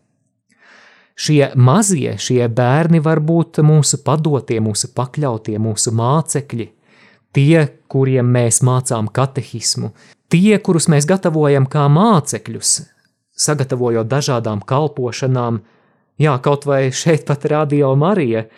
Šie 1.16 1.54
mazie, 1.56 2.18
šie 2.20 2.44
bērni 2.52 3.00
var 3.00 3.22
būt 3.24 3.62
mūsu 3.64 4.02
padotie, 4.04 4.60
mūsu 4.60 4.90
pakļautie, 4.96 5.56
mūsu 5.64 5.94
mācekļi, 5.96 6.68
tie, 7.36 7.68
kuriem 7.88 8.34
mēs 8.36 8.60
mācām 8.68 9.08
katehismu, 9.08 9.94
tie, 10.28 10.58
kurus 10.60 10.90
mēs 10.92 11.08
gatavojam 11.08 11.70
kā 11.72 11.86
mācekļus, 11.88 12.74
sagatavojot 13.32 14.12
dažādām 14.12 14.60
kalpošanām, 14.68 15.62
jā, 16.20 16.36
kaut 16.44 16.68
vai 16.68 16.90
šeit 16.92 17.24
pat 17.28 17.48
Radio 17.52 17.94
Marija 17.96 18.50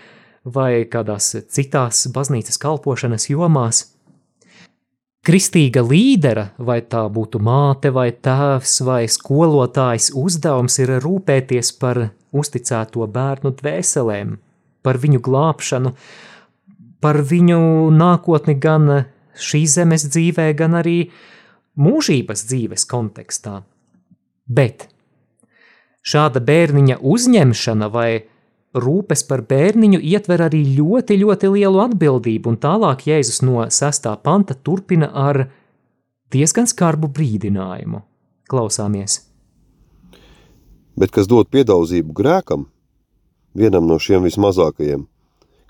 vai 0.45 0.87
kādās 0.89 1.35
citās 1.53 2.07
baznīcas 2.13 2.57
kalpošanas 2.57 3.29
jomās. 3.29 3.85
Kristīga 5.27 5.81
līdera, 5.83 6.53
vai 6.57 6.79
tā 6.87 7.03
būtu 7.11 7.41
māte, 7.43 7.91
vai 7.91 8.13
tēvs, 8.15 8.79
vai 8.87 9.01
skolotājs, 9.11 10.13
uzdevums 10.15 10.77
ir 10.79 10.93
rūpēties 11.03 11.73
par 11.81 12.07
uzticēto 12.39 13.07
bērnu 13.11 13.53
dvēselēm, 13.59 14.37
par 14.85 14.99
viņu 15.03 15.21
glābšanu, 15.23 15.93
par 17.03 17.21
viņu 17.31 17.59
nākotni 17.93 18.57
gan 18.61 18.89
šīs 19.37 19.77
zemes 19.77 20.07
dzīvē, 20.09 20.51
gan 20.57 20.77
arī 20.79 20.97
mūžības 21.77 22.45
dzīves 22.49 22.87
kontekstā. 22.89 23.61
Bet 24.47 24.87
šāda 26.07 26.41
bērniņa 26.41 26.99
uzņemšana 27.03 27.91
vai 27.93 28.09
rūpes 28.77 29.23
par 29.27 29.43
bērniņu 29.49 29.99
ietver 30.01 30.43
arī 30.47 30.63
ļoti, 30.77 31.19
ļoti 31.21 31.53
lielu 31.53 31.83
atbildību, 31.87 32.53
un 32.53 32.59
tālāk 32.61 33.07
Jēzus 33.09 33.41
no 33.45 33.65
6. 33.67 34.09
panta 34.23 34.55
turpina 34.55 35.11
ar 35.13 35.47
diezgan 36.33 36.69
skarbu 36.69 37.11
brīdinājumu. 37.13 38.03
Klausāmies! 38.47 39.26
Bet 40.97 41.13
kas 41.13 41.29
dod 41.29 41.49
piedauzību 41.53 42.15
grēkam, 42.17 42.65
vienam 43.57 43.87
no 43.87 43.99
šiem 44.01 44.25
vismazākajiem, 44.27 45.05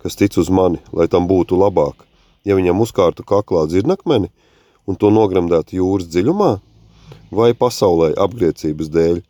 kas 0.01 0.15
tic 0.19 0.37
uz 0.39 0.49
mani, 0.49 0.79
lai 0.95 1.07
tam 1.11 1.27
būtu 1.27 1.59
labāk, 1.59 2.05
ja 2.47 2.55
viņam 2.55 2.81
uzkārtu 2.83 3.25
kaklā 3.27 3.67
dzirnakmeni 3.67 4.31
un 4.87 4.95
to 4.95 5.11
nogremdētu 5.11 5.79
jūras 5.81 6.07
dziļumā, 6.11 6.51
vai 7.31 7.51
pasaulē 7.53 8.13
apgriecības 8.15 8.91
dēļ, 8.91 9.23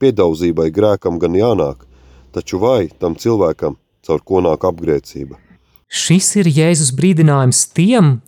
piedauzībai 0.00 0.70
grēkam 0.72 1.20
gan 1.20 1.36
jānāk, 1.36 1.84
taču 2.32 2.60
vai 2.62 2.88
tam 2.98 3.16
cilvēkam, 3.20 3.76
caur 4.04 4.24
ko 4.24 4.40
nāk 4.44 4.64
apgriecība. 4.64 5.38
Šis 5.88 6.32
ir 6.40 6.48
Jēzus 6.50 6.90
brīdinājums 6.96 7.68
tiem, 7.76 8.18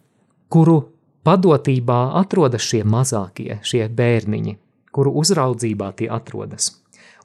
kuru 0.53 0.83
padotībā 1.27 2.13
atrodas 2.21 2.63
šie 2.63 2.85
mazākie, 2.87 3.59
šie 3.67 3.89
bērniņi, 3.89 4.57
kuru 4.95 5.17
uzraudzībā 5.23 5.91
tie 5.99 6.11
atrodas. 6.13 6.71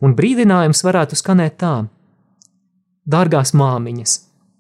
Un 0.02 0.16
brīdinājums 0.18 0.82
varētu 0.86 1.18
skanēt 1.20 1.60
tā: 1.62 1.76
Dārgās 3.06 3.54
māmiņas, 3.58 4.16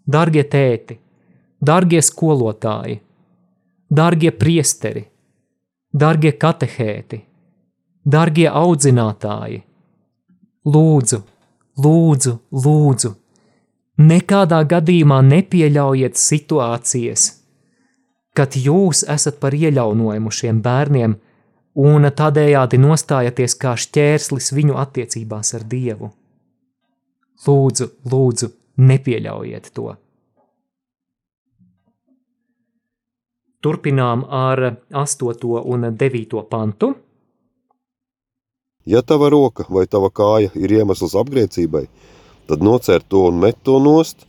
dārgie 0.05 0.43
tēti, 0.45 0.99
dārgie 1.61 2.01
skolotāji, 2.05 2.99
dārgie 3.89 4.31
priesteri, 4.31 5.03
dārgie 5.93 6.31
katehēti, 6.37 7.21
dārgie 8.05 8.47
audzinātāji, 8.49 9.63
lūdzu, 10.65 11.21
lūdzu, 11.81 12.37
lūdzu, 12.65 13.13
nekādā 13.97 14.61
gadījumā 14.73 15.21
nepieļaujiet 15.25 16.17
situācijas, 16.17 17.27
kad 18.37 18.55
jūs 18.55 19.03
esat 19.09 19.41
par 19.41 19.57
ieļaunojumu 19.57 20.31
šiem 20.31 20.61
bērniem 20.63 21.17
un 21.75 22.03
tādējādi 22.03 22.79
nostājaties 22.81 23.55
kā 23.59 23.75
šķērslis 23.79 24.51
viņu 24.55 24.77
attiecībās 24.81 25.53
ar 25.55 25.67
Dievu. 25.67 26.11
Lūdzu, 27.47 27.87
lūdzu, 28.05 28.51
nepieļaujiet 28.77 29.71
to. 29.73 29.95
Turpinām 33.61 34.25
ar 34.25 34.77
8. 34.89 35.45
un 35.45 35.87
9. 35.97 36.43
pantu. 36.49 36.95
Ja 38.85 39.01
tava 39.01 39.29
roka 39.29 39.65
vai 39.69 39.85
tava 39.85 40.09
kāja 40.09 40.49
ir 40.57 40.71
iemesls 40.73 41.13
apgrēcībai, 41.13 41.85
tad 42.49 42.63
nocērt 42.65 43.05
to 43.09 43.27
un 43.29 43.37
met 43.37 43.59
to 43.63 43.77
nost, 43.79 44.25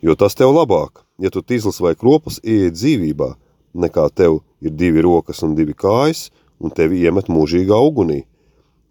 jo 0.00 0.14
tas 0.14 0.38
tev 0.38 0.54
labāk, 0.54 1.02
ja 1.18 1.30
tu 1.34 1.42
tīzlis 1.42 1.82
vai 1.82 1.96
kroplis 1.98 2.38
ieiet 2.44 2.78
dzīvībā, 2.78 3.34
nekā 3.74 4.06
tev 4.14 4.38
ir 4.60 4.76
divi 4.76 5.02
rokas 5.04 5.42
un 5.46 5.56
divi 5.58 5.74
kājas, 5.74 6.28
un 6.60 6.70
tevi 6.70 7.00
iemet 7.04 7.30
mūžīgā 7.32 7.78
ugunī. 7.88 8.22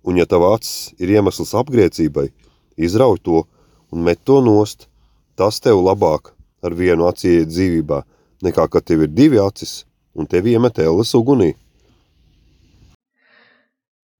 Un 0.03 0.17
ja 0.17 0.25
tava 0.25 0.55
acis 0.55 0.93
ir 0.97 1.11
iemesls 1.13 1.53
apgrēcībai, 1.59 2.29
izrauj 2.77 3.19
to 3.23 3.43
un 3.91 4.03
met 4.05 4.21
to 4.23 4.39
nost, 4.41 4.87
tas 5.35 5.59
tev 5.59 5.81
labāk 5.83 6.33
ar 6.63 6.75
vienu 6.75 7.07
aci 7.09 7.29
ieiet 7.29 7.51
dzīvībā, 7.51 8.03
nekā 8.45 8.67
kad 8.71 8.85
tev 8.85 9.05
ir 9.05 9.13
divi 9.13 9.39
acis 9.41 9.83
un 10.15 10.27
tevi 10.27 10.55
iemet 10.55 10.79
elles 10.83 11.13
ugunī. 11.15 11.53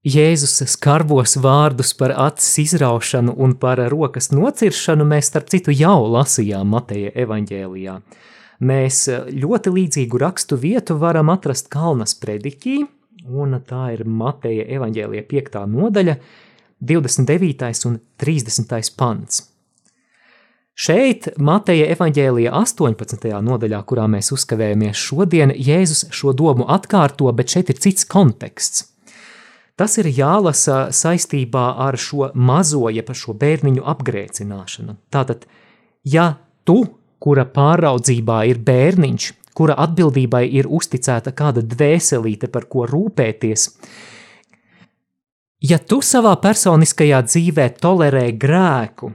Jēzus 0.00 0.62
skarbos 0.72 1.34
vārdus 1.36 1.90
par 1.92 2.14
acis 2.16 2.54
izraušanu 2.62 3.34
un 3.36 3.52
par 3.60 3.82
rokas 3.92 4.30
nociršanu 4.32 5.04
mēs, 5.04 5.28
starp 5.28 5.50
citu, 5.52 5.74
jau 5.76 6.06
lasījām 6.08 6.72
Mateja 6.72 7.12
evaņģēlijā. 7.20 7.98
Mēs 8.60 9.06
ļoti 9.32 9.72
līdzīgu 9.72 10.18
rakstu 10.20 10.58
vietu 10.60 10.98
varam 11.00 11.30
atrast 11.32 11.70
Kalnas 11.72 12.12
prediķī, 12.20 12.82
un 13.32 13.56
tā 13.64 13.86
ir 13.94 14.04
Mateja 14.04 14.66
evaņģēlija 14.76 15.24
5. 15.30 15.62
nodaļa, 15.72 16.16
29. 16.80 17.86
un 17.88 17.96
30. 18.20 18.92
pants. 19.00 19.46
Šeit, 20.80 21.26
Mateja 21.36 21.88
evaņģēlija 21.92 22.52
18. 22.56 23.26
nodaļā, 23.44 23.80
kurā 23.88 24.06
mēs 24.08 24.30
uzkavējamies 24.32 24.96
šodien, 25.08 25.52
Jēzus 25.56 26.06
šo 26.14 26.32
domu 26.36 26.68
atkārto, 26.72 27.28
bet 27.36 27.52
šeit 27.52 27.72
ir 27.72 27.80
cits 27.80 28.08
konteksts. 28.08 28.86
Tas 29.80 29.96
ir 30.00 30.08
jālasa 30.12 30.90
saistībā 30.92 31.66
ar 31.80 31.96
šo 31.96 32.30
mazo, 32.36 32.86
jeb 32.92 33.08
šo 33.16 33.32
bērniņu 33.40 33.84
apgrēcināšanu. 33.92 34.96
Tātad, 35.12 35.46
ja 36.04 36.34
tu, 36.68 36.82
kura 37.20 37.44
pāraudzībā 37.44 38.42
ir 38.50 38.60
bērniņš, 38.64 39.26
kura 39.54 39.76
atbildībai 39.84 40.46
ir 40.56 40.68
uzticēta 40.70 41.34
kāda 41.36 41.62
dvēselīte, 41.66 42.48
par 42.48 42.66
ko 42.72 42.86
rūpēties, 42.88 43.66
ja 45.70 45.78
tu 45.78 46.00
savā 46.04 46.34
personiskajā 46.40 47.22
dzīvē 47.28 47.68
tolerē 47.82 48.26
grēku, 48.40 49.12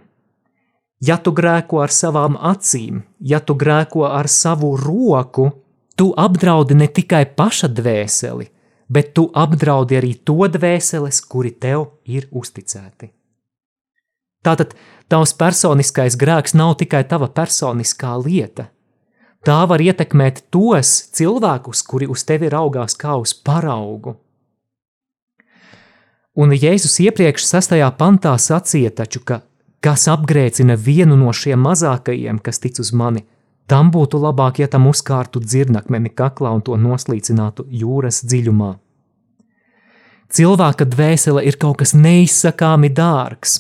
ja 1.02 1.18
tu 1.18 1.34
grēko 1.36 1.82
ar 1.84 1.94
savām 1.94 2.38
acīm, 2.38 3.02
ja 3.20 3.42
tu 3.42 3.58
grēko 3.58 4.06
ar 4.10 4.30
savu 4.30 4.76
roku, 4.78 5.50
tu 5.98 6.12
apdraudi 6.18 6.78
ne 6.78 6.88
tikai 6.88 7.26
paša 7.36 7.72
dvēseli, 7.74 8.50
bet 8.90 9.14
tu 9.18 9.30
apdraudi 9.34 9.98
arī 9.98 10.14
to 10.28 10.46
dvēseles, 10.52 11.22
kuri 11.26 11.56
tev 11.58 11.88
ir 12.06 12.28
uzticēti. 12.32 13.10
Tātad 14.46 14.76
tavs 15.12 15.34
personiskais 15.38 16.18
grēks 16.20 16.56
nav 16.58 16.76
tikai 16.82 17.04
tava 17.10 17.28
personiskā 17.28 18.16
lieta. 18.22 18.70
Tā 19.46 19.60
var 19.70 19.82
ietekmēt 19.82 20.48
tos 20.54 20.94
cilvēkus, 21.14 21.84
kuri 21.86 22.08
uz 22.10 22.26
tevi 22.26 22.50
raugās 22.50 22.98
kā 22.98 23.18
uz 23.22 23.34
paraugu. 23.34 24.16
Un 26.36 26.52
Jēzus 26.52 26.98
iepriekš 27.00 27.46
sastajā 27.48 27.92
pantā 27.96 28.34
sacīja 28.42 28.92
taču, 28.92 29.22
ka 29.22 29.44
kas 29.86 30.08
apgrēcina 30.12 30.76
vienu 30.76 31.16
no 31.16 31.32
šiem 31.32 31.62
mazākajiem, 31.62 32.42
kas 32.44 32.60
tic 32.60 32.82
uz 32.82 32.92
mani, 32.92 33.24
Tam 33.66 33.90
būtu 33.90 34.20
labāk, 34.22 34.60
ja 34.62 34.70
tam 34.70 34.86
uzkārtu 34.92 35.42
dzirnakmeni 35.42 36.12
kaklā 36.14 36.52
un 36.54 36.62
to 36.66 36.78
noslīcinātu 36.78 37.66
jūras 37.74 38.22
dziļumā. 38.22 38.76
Cilvēka 40.36 40.86
dvēsele 40.90 41.42
ir 41.50 41.58
kaut 41.62 41.80
kas 41.82 41.96
neizsakāmi 41.98 42.92
dārgs. 42.94 43.58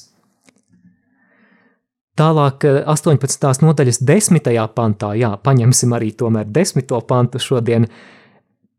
Tālāk, 2.16 2.64
18. 2.88 3.50
Eh, 3.50 3.66
nodaļas 3.66 4.00
10. 4.00 4.68
pantā, 4.76 5.12
jā, 5.20 5.34
paņemsim 5.36 5.96
arī 5.98 6.14
tomēr 6.16 6.46
10. 6.48 7.02
pantu 7.08 7.40
šodien. 7.40 7.90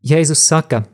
Jēzus 0.03 0.41
saka: 0.41 0.85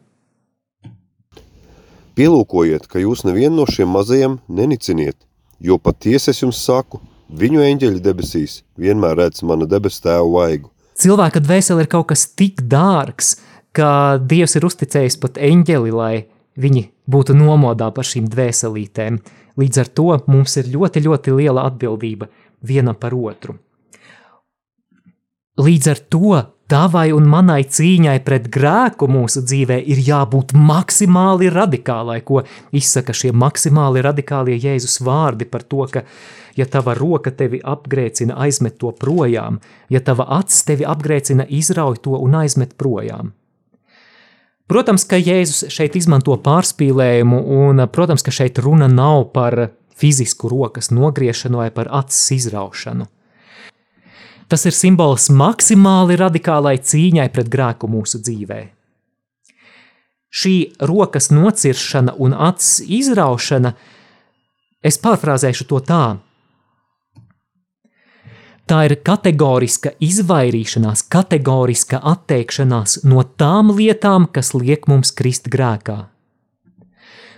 Pielūkojiet, 2.15 2.87
ka 2.87 2.99
jūs 2.99 3.23
nevienu 3.25 3.61
no 3.61 3.65
šiem 3.65 3.89
mazajiem 3.89 4.37
neniciniet, 4.47 5.17
jo 5.59 5.79
patiesi 5.79 6.29
es 6.29 6.43
jums 6.43 6.59
saku, 6.61 6.99
Viņu 7.33 7.63
eņģeļi 7.65 8.01
debesīs 8.03 8.59
vienmēr 8.77 9.15
redz 9.17 9.41
mana 9.47 9.65
debesu 9.65 10.03
tēvu 10.03 10.35
vaigu. 10.35 10.69
Cilvēka 11.01 11.41
dvēsele 11.41 11.81
ir 11.81 11.89
kaut 11.89 12.11
kas 12.11 12.27
tik 12.29 12.61
dārgs, 12.69 13.39
ka 13.73 14.19
Dievs 14.21 14.53
ir 14.59 14.67
uzticējis 14.67 15.17
pat 15.17 15.39
eņģeli, 15.41 15.93
lai 15.95 16.27
viņi 16.61 16.83
būtu 17.09 17.33
nomodā 17.33 17.89
par 17.95 18.05
šīm 18.05 18.27
dvēselītēm. 18.29 19.17
Līdz 19.59 19.83
ar 19.83 19.91
to 19.93 20.09
mums 20.27 20.57
ir 20.57 20.71
ļoti, 20.73 21.03
ļoti 21.05 21.35
liela 21.37 21.67
atbildība 21.69 22.29
vienam 22.65 22.97
par 22.97 23.13
otru. 23.13 23.57
Līdz 25.61 25.89
ar 25.91 25.99
to 26.09 26.39
tavai 26.71 27.11
un 27.13 27.27
manai 27.29 27.61
cīņai 27.69 28.15
pret 28.25 28.47
grēku 28.53 29.05
mūsu 29.11 29.43
dzīvē 29.45 29.77
ir 29.93 29.99
jābūt 30.01 30.55
maksimāli 30.57 31.51
radikālai, 31.53 32.21
ko 32.25 32.41
izsaka 32.73 33.13
šie 33.13 33.29
maksimāli 33.37 34.01
radikālie 34.01 34.57
Jēzus 34.57 34.97
vārdi 35.05 35.45
par 35.45 35.67
to, 35.69 35.85
ka 35.91 36.01
ja 36.57 36.65
tava 36.65 36.95
roka 36.97 37.29
tevi 37.29 37.61
apgrēcina, 37.61 38.39
aizmet 38.47 38.79
to 38.81 38.89
projām, 38.97 39.61
ja 39.93 40.01
tava 40.01 40.25
acis 40.39 40.65
tevi 40.65 40.89
apgrēcina, 40.89 41.45
izrauj 41.45 42.01
to 42.01 42.17
un 42.17 42.41
aizmet 42.41 42.73
projām. 42.79 43.35
Protams, 44.71 45.03
ka 45.03 45.19
Jēzus 45.19 45.67
šeit 45.73 45.97
izmanto 45.99 46.35
pārspīlējumu, 46.39 47.39
un, 47.67 47.83
protams, 47.91 48.23
ka 48.23 48.31
šeit 48.31 48.61
runa 48.63 48.87
nav 48.87 49.27
par 49.35 49.57
fizisku 49.99 50.49
rokas 50.51 50.89
nogriešanu 50.91 51.59
vai 51.59 51.69
par 51.71 51.89
acis 51.91 52.31
izraušanu. 52.39 53.09
Tas 54.47 54.65
ir 54.67 54.75
simbols 54.75 55.29
maksimāli 55.33 56.15
radikālai 56.19 56.77
cīņai 56.77 57.27
pret 57.33 57.51
grēku 57.51 57.89
mūsu 57.91 58.21
dzīvē. 58.23 58.61
Šī 60.33 60.55
rokas 60.81 61.29
nociršana 61.33 62.15
un 62.17 62.33
acis 62.33 62.81
izraušana, 63.01 63.73
es 64.83 64.97
pārfrāzēšu 65.01 65.67
to 65.69 65.79
tā, 65.85 66.03
Tā 68.63 68.85
ir 68.87 68.95
kategoriska 69.03 69.91
izvairīšanās, 69.99 71.03
kategoriska 71.11 71.99
atteikšanās 72.13 73.01
no 73.03 73.25
tām 73.27 73.73
lietām, 73.75 74.29
kas 74.31 74.53
liek 74.55 74.87
mums 74.87 75.11
krist 75.11 75.49
grēkā. 75.51 75.97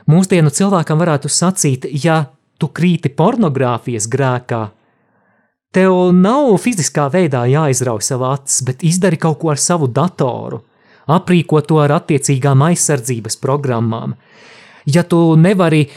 Mūsdienu 0.05 0.51
cilvēkam 0.53 1.01
varētu 1.01 1.31
sacīt, 1.33 1.87
ja 1.89 2.27
tu 2.61 2.69
krīti 2.69 3.09
pornogrāfijas 3.09 4.05
grēkā, 4.11 4.61
tev 5.73 5.97
nav 6.13 6.53
fiziskā 6.61 7.07
veidā 7.09 7.47
jāizrauj 7.49 8.05
savā 8.05 8.35
acis, 8.37 8.61
bet 8.67 8.85
izdari 8.85 9.17
kaut 9.17 9.41
ko 9.41 9.49
ar 9.55 9.61
savu 9.61 9.89
datoru, 9.89 10.61
aprīko 11.09 11.63
to 11.65 11.81
ar 11.81 11.97
attiecīgām 11.97 12.61
aizsardzības 12.69 13.41
programmām. 13.41 14.13
Ja 14.85 15.01
tu 15.01 15.33
nevari 15.41 15.87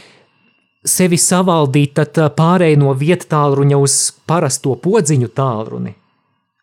sevi 0.85 1.17
savaldīt, 1.19 1.97
tad 1.99 2.35
pārēj 2.37 2.77
no 2.79 2.93
vieta 2.97 3.27
tālruņa 3.35 3.79
uz 3.79 3.99
parasto 4.29 4.75
podziņu 4.79 5.31
tālruni. 5.35 5.95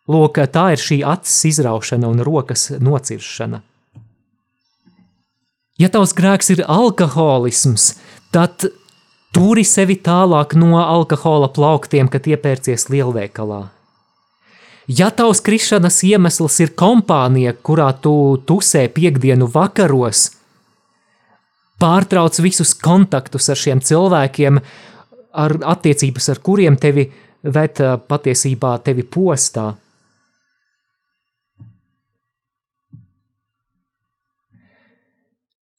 Lūk, 0.07 0.39
tā 0.55 0.71
ir 0.77 0.83
šī 0.83 1.01
acis 1.05 1.39
izraušana 1.51 2.09
un 2.09 2.23
rokas 2.23 2.69
nociršana. 2.79 3.63
Ja 5.77 5.91
tavs 5.93 6.15
grēks 6.17 6.55
ir 6.55 6.63
alkoholisms, 6.65 7.97
tad 8.33 8.69
turi 9.37 9.65
sevi 9.67 9.99
tālāk 10.01 10.55
no 10.57 10.79
alkohola 10.81 11.51
plauktiem, 11.53 12.09
kad 12.09 12.25
iepērcies 12.25 12.89
lielveikalā. 12.89 13.67
Ja 14.87 15.11
tavs 15.11 15.43
krišanas 15.43 15.99
iemesls 16.07 16.61
ir 16.63 16.73
kompānija, 16.79 17.53
kurā 17.67 17.91
tu 17.99 18.39
tusē 18.47 18.87
piekdienu 18.95 19.51
vakaros, 19.51 20.31
pārtrauc 21.81 22.39
visus 22.43 22.75
kontaktus 22.75 23.51
ar 23.53 23.61
šiem 23.61 23.81
cilvēkiem, 23.85 24.61
ar 25.37 25.57
attiecības 25.77 26.31
ar 26.33 26.41
kuriem 26.45 26.79
tevi 26.81 27.11
ved 27.45 27.83
patiesībā 28.09 28.77
tevi 28.85 29.05
postā. 29.05 29.75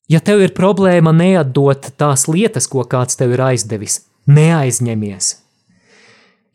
Ja 0.08 0.22
tev 0.24 0.40
ir 0.40 0.54
problēma 0.56 1.12
neatdot 1.12 1.90
tās 2.00 2.30
lietas, 2.32 2.70
ko 2.72 2.86
kāds 2.88 3.20
tev 3.20 3.34
ir 3.36 3.44
aizdevis, 3.44 4.00
neaizņemies. 4.32 5.34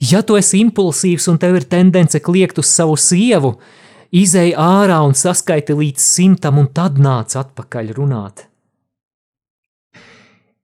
Ja 0.03 0.23
tu 0.25 0.39
esi 0.39 0.63
impulsīvs 0.65 1.29
un 1.29 1.37
tev 1.39 1.59
ir 1.61 1.67
tendence 1.69 2.19
kliegt 2.25 2.57
uz 2.59 2.71
savu 2.73 2.97
sievu, 2.97 3.53
izēj 4.09 4.55
ārā 4.57 5.03
un 5.05 5.13
saskaiti 5.15 5.77
līdz 5.77 6.01
simtam, 6.01 6.59
un 6.59 6.73
tad 6.73 6.97
nāc 6.97 7.37
atpakaļ 7.39 7.93
runāt. 7.99 8.47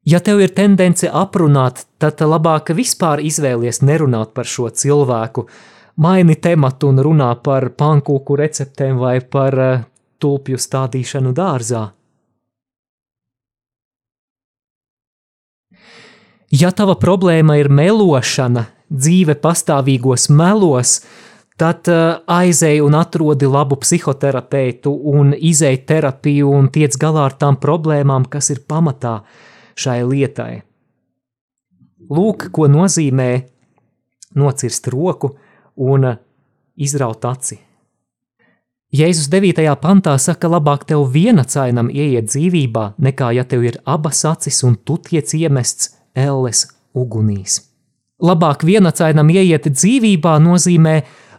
Ja 0.08 0.20
tev 0.24 0.38
ir 0.40 0.52
tendence 0.56 1.08
aprunāt, 1.12 1.82
tad 2.00 2.22
labāk 2.24 2.70
vispār 2.72 3.20
izvēlies 3.20 3.82
nerunāt 3.84 4.30
par 4.32 4.46
šo 4.48 4.70
cilvēku, 4.70 5.42
maini 6.00 6.36
tematu 6.38 6.88
un 6.88 7.02
runā 7.04 7.28
par 7.44 7.66
pankūku 7.76 8.36
receptēm 8.40 9.00
vai 9.02 9.18
par 9.20 9.56
uh, 9.60 9.82
tulpju 10.22 10.60
stādīšanu 10.64 11.32
dārzā. 11.36 11.82
Ja 16.56 16.70
tava 16.72 16.94
problēma 16.96 17.58
ir 17.60 17.68
melošana, 17.68 18.64
dzīve 18.88 19.36
pastāvīgos 19.42 20.30
melos, 20.32 21.02
tad 21.60 21.90
uh, 21.92 22.22
aizej 22.38 22.80
un 22.86 22.96
atrodi 22.96 23.50
labu 23.50 23.76
psihoterapeitu 23.82 24.94
un 25.12 25.36
izej 25.36 25.82
terapiju 25.90 26.56
un 26.62 26.72
tiec 26.72 26.96
galā 26.96 27.28
ar 27.28 27.36
tām 27.36 27.60
problēmām, 27.60 28.30
kas 28.32 28.54
ir 28.56 28.64
pamatā 28.64 29.18
šai 29.78 30.02
lietai. 30.06 30.62
Lūk, 32.08 32.48
ko 32.54 32.66
nozīmē 32.70 33.30
nocirst 34.38 34.88
roku 34.92 35.34
un 35.76 36.06
izraut 36.78 37.24
aci. 37.28 37.58
Jēzus 38.88 39.28
9. 39.28 39.60
pantā 39.82 40.14
saka, 40.16 40.48
labāk 40.48 40.86
tev 40.88 41.04
viena 41.12 41.44
cainam 41.44 41.90
ieiet 41.92 42.30
dzīvībā, 42.30 42.94
nekā 42.96 43.34
ja 43.36 43.44
tev 43.44 43.66
ir 43.68 43.76
abas 43.84 44.24
acis 44.24 44.62
un 44.64 44.78
tu 44.80 44.96
tiec 44.96 45.34
iemests 45.36 45.92
elles 46.16 46.64
ugunīs. 46.96 47.60
Labāk 48.24 48.64
vienacainam 48.64 49.28
ieiet 49.30 49.68
dzīvībā 49.68 50.38
nozīmē 50.42 50.94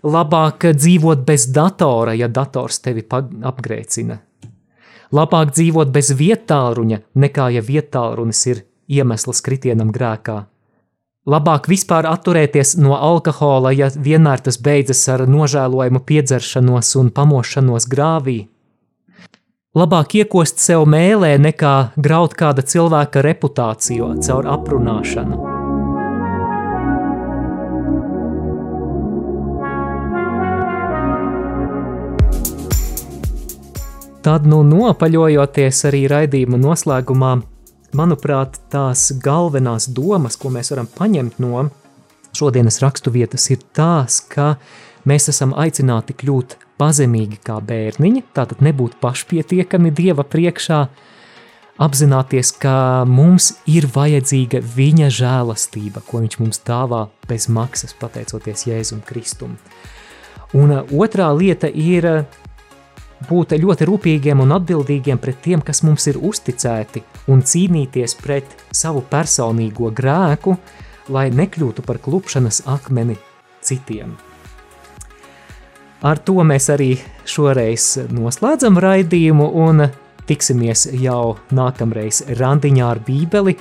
labāk 0.06 0.69
dzīvot 0.78 1.25
bez 1.28 1.49
datora, 1.52 2.13
ja 2.13 2.30
dators 2.32 2.80
tevi 2.86 3.04
apgrēcina. 3.10 4.19
Labāk 5.10 5.56
dzīvot 5.58 5.89
bez 5.89 6.12
vietāluņa, 6.13 7.02
nekā 7.17 7.50
ja 7.56 7.63
vietālunis 7.65 8.45
ir 8.52 8.63
iemesls 8.89 9.41
kritienam 9.41 9.89
grēkā. 9.93 10.43
Labāk 11.30 11.67
vispār 11.69 12.08
atturēties 12.10 12.76
no 12.82 12.95
alkohola, 12.95 13.74
ja 13.74 13.89
vienmēr 13.89 14.41
tas 14.45 14.58
beidzas 14.62 15.02
ar 15.13 15.26
nožēlojumu 15.30 16.02
piedzeršanos 16.06 16.95
un 17.02 17.12
pamošanos 17.13 17.89
grāvī. 17.89 18.39
Labāk 19.78 20.15
iekost 20.22 20.62
sev 20.62 20.88
mēlē, 20.89 21.36
nekā 21.41 21.76
graut 21.98 22.34
kāda 22.38 22.65
cilvēka 22.65 23.26
reputāciju 23.26 24.15
caur 24.26 24.50
aprunāšanu. 24.58 25.48
Tad, 34.19 34.43
nu, 34.51 34.58
nopaļojoties 34.67 35.86
arī 35.88 36.01
raidījuma 36.12 36.58
noslēgumā, 36.60 37.38
manuprāt, 37.95 38.58
tās 38.67 39.13
galvenās 39.23 39.86
domas, 39.95 40.36
ko 40.36 40.51
mēs 40.51 40.73
varam 40.73 40.89
paņemt 40.91 41.38
no 41.39 41.69
šodienas 42.36 42.82
raksturvietas, 42.84 43.45
ir 43.53 43.62
tās, 43.71 44.19
ka 44.27 44.58
mēs 45.08 45.29
esam 45.32 45.53
aicināti 45.55 46.17
kļūt 46.19 46.58
pazemīgi 46.79 47.39
kā 47.47 47.62
bērniņi, 47.63 48.25
tātad 48.36 48.60
nebūt 48.65 48.97
pašpietiekami 48.99 49.93
Dieva 49.95 50.27
priekšā, 50.27 50.82
apzināties, 51.79 52.51
ka 52.60 53.05
mums 53.08 53.53
ir 53.71 53.88
vajadzīga 53.95 54.60
viņa 54.75 55.08
žēlastība, 55.15 56.03
ko 56.03 56.25
viņš 56.25 56.38
mums 56.43 56.60
dāvā 56.67 57.05
bez 57.32 57.47
maksas, 57.47 57.95
pateicoties 57.95 58.67
Jēzum 58.67 58.99
Kristum. 59.08 59.55
Un 60.60 60.75
uh, 60.75 60.84
otrā 60.91 61.32
lieta 61.32 61.69
ir 61.71 62.25
būt 63.27 63.58
ļoti 63.60 63.88
rūpīgiem 63.89 64.39
un 64.43 64.55
atbildīgiem 64.55 65.19
pret 65.19 65.41
tiem, 65.43 65.63
kas 65.65 65.84
mums 65.84 66.08
ir 66.12 66.19
uzticēti, 66.21 67.03
un 67.27 67.43
cīnīties 67.43 68.15
pret 68.21 68.55
savu 68.71 69.03
personīgo 69.12 69.91
grēku, 69.95 70.55
lai 71.10 71.27
nekļūtu 71.34 71.84
par 71.86 71.99
klupšanas 72.03 72.63
akmeni 72.69 73.17
citiem. 73.65 74.15
Ar 75.99 76.19
to 76.23 76.38
mēs 76.47 76.69
arī 76.71 76.93
šoreiz 77.27 77.97
noslēdzam 78.15 78.79
raidījumu 78.79 79.49
un 79.65 79.89
tiksimies 80.29 80.86
jau 81.01 81.36
nākamreiz 81.55 82.21
randiņā 82.39 82.86
ar 82.88 83.01
bībeli. 83.03 83.58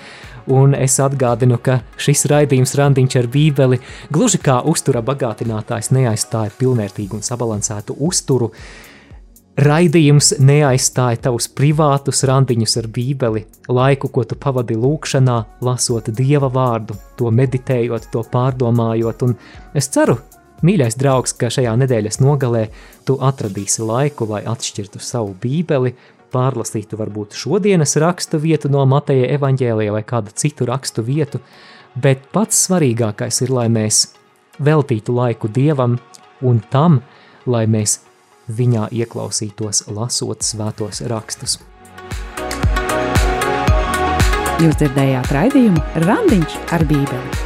Un 0.55 0.73
es 0.79 0.95
atgādinu, 1.05 1.59
ka 1.61 1.81
šis 2.01 2.25
raidījums 2.31 2.73
randiņš 2.79 3.17
ar 3.21 3.27
bībeli 3.33 3.81
gluži 4.15 4.41
kā 4.41 4.61
uztura 4.71 5.03
bagātinātājs 5.05 5.91
neaizstāja 5.93 6.55
pilnvērtīgu 6.61 7.19
un 7.19 7.27
sabalansētu 7.27 7.99
uzturu. 8.09 8.53
Raidījums 9.59 10.37
neaizstāja 10.39 11.19
tavus 11.25 11.49
privātus 11.51 12.21
randiņus 12.29 12.77
ar 12.79 12.87
bībeli, 12.95 13.41
laiku, 13.75 14.07
ko 14.15 14.23
tu 14.23 14.37
pavadi 14.39 14.77
lūkšanā, 14.79 15.39
lasot 15.67 16.13
dieva 16.15 16.47
vārdu, 16.55 16.95
to 17.19 17.33
meditējot, 17.35 18.07
to 18.13 18.23
pārdomājot, 18.31 19.25
un 19.27 19.35
es 19.75 19.91
ceru, 19.91 20.21
Mīļais 20.59 20.97
draugs, 20.99 21.37
ka 21.39 21.53
šajā 21.55 21.71
nedēļas 21.79 22.17
nogalē 22.19 22.65
tu 23.07 23.15
atradīsi 23.23 23.85
laiku, 23.87 24.27
lai 24.27 24.41
atšķirtu 24.51 24.99
savu 25.03 25.37
bībeli, 25.39 25.93
pārlasītu 26.35 26.99
varbūt 26.99 27.37
šodienas 27.39 27.95
rakstu 28.03 28.41
vietu 28.43 28.71
no 28.71 28.83
Mateja 28.91 29.29
evaņģēlija 29.37 29.95
vai 29.95 30.03
kādu 30.07 30.35
citu 30.35 30.67
rakstu 30.67 31.05
vietu, 31.07 31.39
bet 31.95 32.27
pats 32.35 32.67
svarīgākais 32.67 33.43
ir, 33.47 33.55
lai 33.55 33.69
mēs 33.71 34.03
veltītu 34.59 35.15
laiku 35.15 35.51
Dievam 35.51 35.95
un 36.43 36.59
tam, 36.75 37.03
lai 37.47 37.67
mēs 37.71 38.01
viņā 38.49 38.89
ieklausītos 38.95 39.87
lasot 39.93 40.45
svētos 40.47 41.03
rakstus. 41.11 41.59
Jūs 44.59 44.75
dzirdējāt 44.81 45.29
raidījumu 45.37 45.83
Randiņš 46.03 46.57
ar 46.75 46.83
bībeli. 46.91 47.45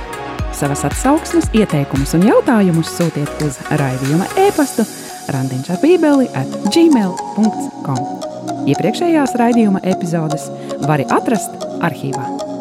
Savas 0.56 0.84
atsauksmes, 0.88 1.50
ieteikumus 1.56 2.14
un 2.16 2.24
jautājumus 2.28 2.92
sūtiet 2.94 3.42
uz 3.44 3.58
raidījuma 3.80 4.28
e-pastu 4.46 4.86
randiņš 5.32 5.72
ar 5.74 5.82
bībeli 5.82 6.28
at 6.38 6.56
gmail.com. 6.70 8.00
Iepriekšējās 8.70 9.36
raidījuma 9.42 9.82
epizodes 9.94 10.48
var 10.86 11.02
atrast 11.10 11.68
arhīvā. 11.82 12.51